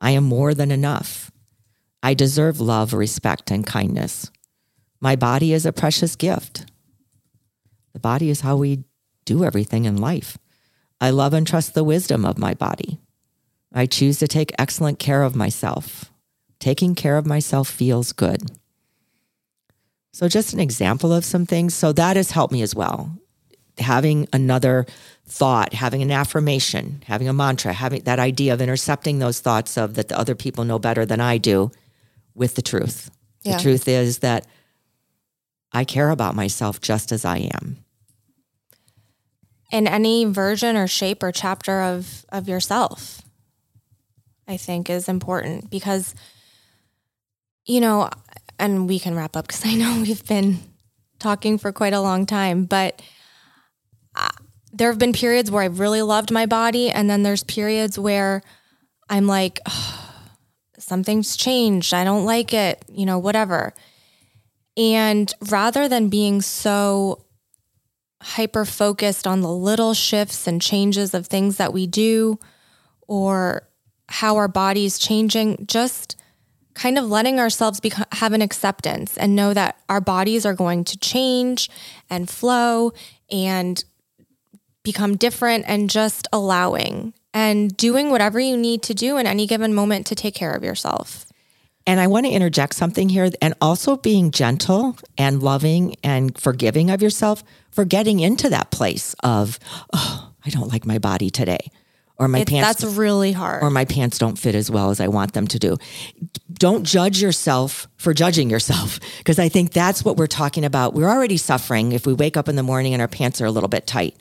[0.00, 1.30] I am more than enough.
[2.02, 4.30] I deserve love, respect, and kindness.
[5.00, 6.66] My body is a precious gift.
[7.92, 8.84] The body is how we
[9.24, 10.38] do everything in life.
[11.00, 12.98] I love and trust the wisdom of my body.
[13.72, 16.12] I choose to take excellent care of myself.
[16.58, 18.50] Taking care of myself feels good.
[20.12, 21.74] So, just an example of some things.
[21.74, 23.16] So, that has helped me as well.
[23.78, 24.86] Having another
[25.26, 29.94] thought, having an affirmation, having a mantra, having that idea of intercepting those thoughts of
[29.94, 31.70] that the other people know better than I do
[32.34, 33.10] with the truth.
[33.42, 33.56] Yeah.
[33.56, 34.46] The truth is that
[35.72, 37.84] I care about myself just as I am.
[39.70, 43.20] in any version or shape or chapter of of yourself
[44.48, 46.14] i think is important because
[47.66, 48.08] you know
[48.58, 50.58] and we can wrap up because i know we've been
[51.18, 53.02] talking for quite a long time but
[54.16, 54.28] uh,
[54.72, 58.40] there have been periods where i've really loved my body and then there's periods where
[59.10, 59.98] i'm like "Ugh,
[60.78, 63.74] something's changed i don't like it you know whatever
[64.78, 67.24] and rather than being so
[68.22, 72.38] hyper focused on the little shifts and changes of things that we do
[73.08, 73.68] or
[74.08, 76.16] how our body is changing, just
[76.74, 80.84] kind of letting ourselves become, have an acceptance and know that our bodies are going
[80.84, 81.68] to change
[82.08, 82.92] and flow
[83.30, 83.84] and
[84.84, 89.74] become different and just allowing and doing whatever you need to do in any given
[89.74, 91.27] moment to take care of yourself.
[91.88, 96.90] And I want to interject something here and also being gentle and loving and forgiving
[96.90, 99.58] of yourself for getting into that place of,
[99.94, 101.70] oh, I don't like my body today.
[102.18, 103.62] Or my It's, pants that's really hard.
[103.62, 105.78] or my pants don't fit as well as I want them to do.
[106.52, 110.94] Don't judge yourself for judging yourself because I think that's what we're talking about.
[110.94, 113.50] We're already suffering if we wake up in the morning and our pants are a
[113.50, 114.16] little bit tight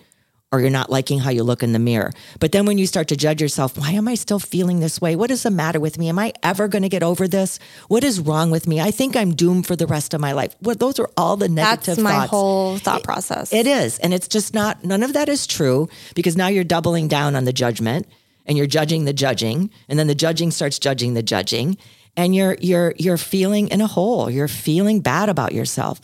[0.51, 2.11] or you're not liking how you look in the mirror.
[2.39, 5.15] But then when you start to judge yourself, why am I still feeling this way?
[5.15, 6.07] What is the matter with me?
[6.07, 7.59] Am I ever going to get over this?
[7.89, 8.79] What is wrong with me?
[8.79, 10.55] I think I'm doomed for the rest of my life.
[10.61, 12.29] Well, those are all the negative that's my thoughts.
[12.29, 13.51] whole thought process.
[13.51, 13.99] It is.
[13.99, 17.43] And it's just not, none of that is true because now you're doubling down on
[17.43, 18.07] the judgment
[18.45, 19.69] and you're judging the judging.
[19.89, 21.77] And then the judging starts judging the judging.
[22.15, 24.29] And you're, you're, you're feeling in a hole.
[24.29, 25.99] You're feeling bad about yourself.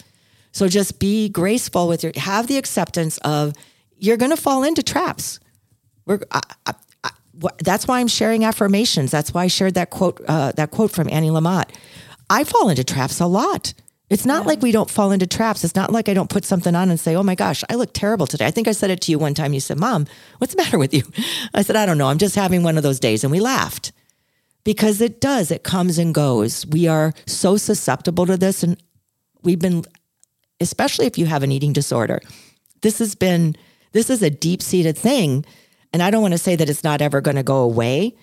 [0.52, 3.54] So just be graceful with your, have the acceptance of
[4.04, 5.39] you're going to fall into traps.
[6.06, 6.74] We're, I, I,
[7.06, 7.12] I,
[7.60, 9.12] that's why I'm sharing affirmations.
[9.12, 11.70] That's why I shared that quote, uh, that quote from Annie Lamott.
[12.30, 13.74] I fall into traps a lot.
[14.10, 15.64] It's not like we don't fall into traps.
[15.64, 17.93] It's not like I don't put something on and say, oh my gosh, I look
[17.93, 18.45] terrible today.
[18.45, 19.54] I think I said it to you one time.
[19.54, 20.06] You said, Mom,
[20.38, 21.04] what's the matter with you?
[21.54, 22.08] I said, I don't know.
[22.08, 23.24] I'm just having one of those days.
[23.24, 23.93] And we laughed
[24.66, 25.49] because it does.
[25.49, 26.66] It comes and goes.
[26.68, 28.64] We are so susceptible to this.
[28.64, 28.78] And
[29.43, 29.86] we've been,
[30.60, 32.20] especially if you have an eating disorder,
[32.82, 33.56] this has been,
[33.94, 35.46] this is a deep seated thing.
[35.94, 38.16] And I don't want to say that it's not ever going to go away,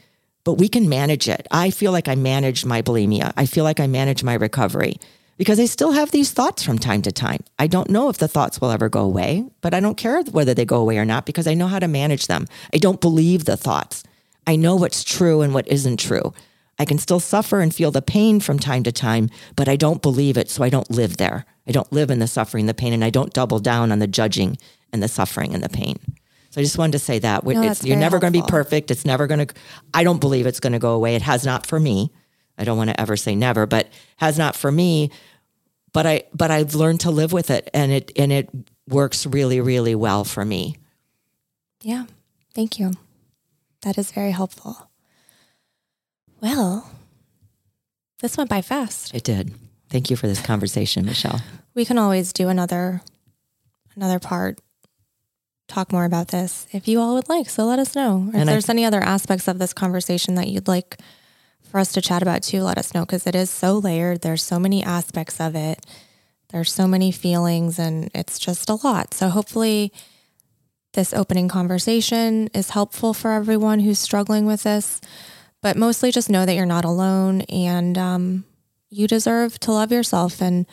[0.44, 1.46] but we can manage it.
[1.50, 3.32] I feel like I manage my bulimia.
[3.36, 4.96] I feel like I manage my recovery
[5.38, 7.44] because I still have these thoughts from time to time.
[7.58, 10.52] I don't know if the thoughts will ever go away, but I don't care whether
[10.52, 12.46] they go away or not because I know how to manage them.
[12.74, 14.02] I don't believe the thoughts.
[14.46, 16.34] I know what's true and what isn't true.
[16.78, 20.02] I can still suffer and feel the pain from time to time, but I don't
[20.02, 21.44] believe it, so I don't live there.
[21.68, 24.06] I don't live in the suffering, the pain, and I don't double down on the
[24.06, 24.58] judging
[24.92, 25.98] and the suffering and the pain.
[26.50, 28.90] So I just wanted to say that No, it's, you're never going to be perfect.
[28.90, 29.54] It's never going to.
[29.94, 31.14] I don't believe it's going to go away.
[31.14, 32.10] It has not for me.
[32.58, 35.10] I don't want to ever say never, but has not for me.
[35.92, 38.48] But I but I've learned to live with it, and it and it
[38.88, 40.76] works really really well for me.
[41.82, 42.06] Yeah.
[42.52, 42.92] Thank you.
[43.82, 44.90] That is very helpful.
[46.40, 46.90] Well,
[48.20, 49.14] this went by fast.
[49.14, 49.54] It did.
[49.88, 51.40] Thank you for this conversation, Michelle.
[51.74, 53.02] We can always do another
[53.96, 54.60] another part
[55.70, 57.48] talk more about this if you all would like.
[57.48, 58.24] So let us know.
[58.26, 60.98] Or if And I- there's any other aspects of this conversation that you'd like
[61.62, 64.22] for us to chat about too, let us know because it is so layered.
[64.22, 65.86] There's so many aspects of it.
[66.50, 69.14] There's so many feelings and it's just a lot.
[69.14, 69.92] So hopefully
[70.94, 75.00] this opening conversation is helpful for everyone who's struggling with this.
[75.62, 78.44] But mostly just know that you're not alone and um,
[78.88, 80.66] you deserve to love yourself and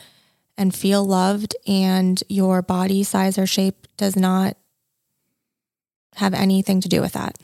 [0.60, 4.58] and feel loved and your body size or shape does not
[6.18, 7.38] have anything to do with that.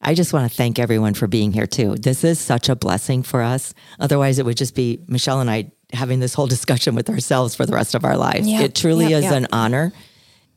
[0.00, 1.94] I just want to thank everyone for being here too.
[1.96, 3.74] This is such a blessing for us.
[3.98, 7.64] Otherwise, it would just be Michelle and I having this whole discussion with ourselves for
[7.64, 8.46] the rest of our lives.
[8.46, 9.32] Yep, It truly yep, is yep.
[9.34, 9.92] an honor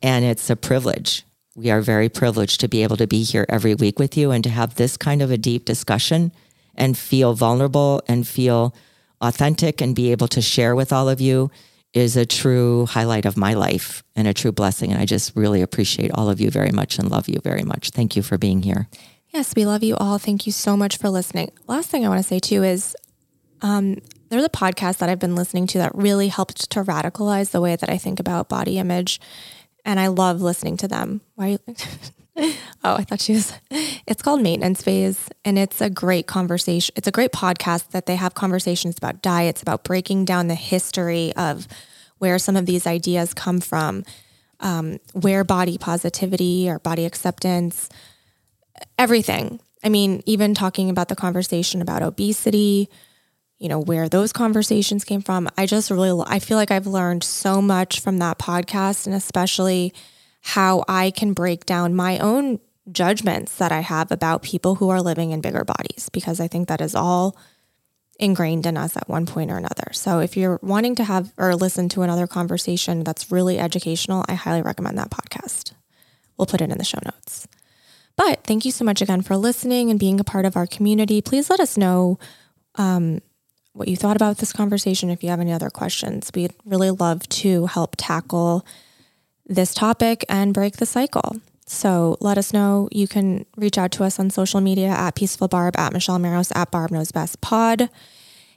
[0.01, 1.24] and it's a privilege.
[1.55, 4.43] We are very privileged to be able to be here every week with you and
[4.43, 6.32] to have this kind of a deep discussion
[6.76, 8.74] and feel vulnerable and feel
[9.22, 11.51] authentic and be able to share with all of you
[11.94, 14.92] is a true highlight of my life and a true blessing.
[14.92, 17.90] And I just really appreciate all of you very much and love you very much.
[17.90, 18.88] Thank you for being here.
[19.30, 20.18] Yes, we love you all.
[20.18, 21.52] Thank you so much for listening.
[21.68, 22.96] Last thing I want to say too is
[23.62, 23.98] um,
[24.30, 27.76] there's a podcast that I've been listening to that really helped to radicalize the way
[27.76, 29.20] that I think about body image.
[29.86, 31.22] And I love listening to them.
[31.36, 31.58] Why?
[32.84, 33.54] oh, I thought she was.
[34.08, 36.94] It's called Maintenance Phase, and it's a great conversation.
[36.96, 41.34] It's a great podcast that they have conversations about diets, about breaking down the history
[41.36, 41.68] of
[42.20, 44.06] where some of these ideas come from,
[44.62, 47.90] um, where body positivity or body acceptance,
[48.98, 49.60] everything.
[49.84, 52.90] I mean, even talking about the conversation about obesity,
[53.58, 55.50] you know, where those conversations came from.
[55.58, 59.94] I just really, I feel like I've learned so much from that podcast and especially
[60.42, 62.60] how I can break down my own
[62.92, 66.68] judgments that I have about people who are living in bigger bodies because I think
[66.68, 67.38] that is all
[68.20, 69.92] ingrained in us at one point or another.
[69.94, 74.34] So if you're wanting to have or listen to another conversation that's really educational, I
[74.34, 75.74] highly recommend that podcast.
[76.38, 77.48] We'll put it in the show notes.
[78.18, 81.22] But thank you so much again for listening and being a part of our community.
[81.22, 82.20] Please let us know
[82.76, 83.22] um,
[83.72, 85.10] what you thought about this conversation.
[85.10, 88.66] If you have any other questions, we'd really love to help tackle
[89.50, 91.38] this topic and break the cycle.
[91.65, 92.88] So let us know.
[92.91, 96.52] You can reach out to us on social media at Peaceful Barb, at Michelle Maros,
[96.56, 97.90] at Barb Knows Best Pod.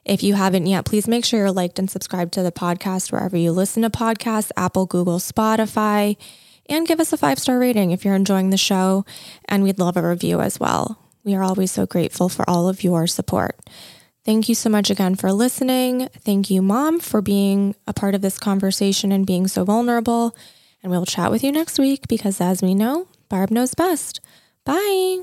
[0.04, 3.36] If you haven't yet, please make sure you're liked and subscribed to the podcast wherever
[3.36, 6.16] you listen to podcasts, Apple, Google, Spotify,
[6.68, 9.04] and give us a five star rating if you're enjoying the show.
[9.46, 10.98] And we'd love a review as well.
[11.24, 13.56] We are always so grateful for all of your support.
[14.24, 16.08] Thank you so much again for listening.
[16.20, 20.34] Thank you, Mom, for being a part of this conversation and being so vulnerable.
[20.82, 24.20] And we'll chat with you next week because, as we know, Barb knows best.
[24.64, 25.22] Bye.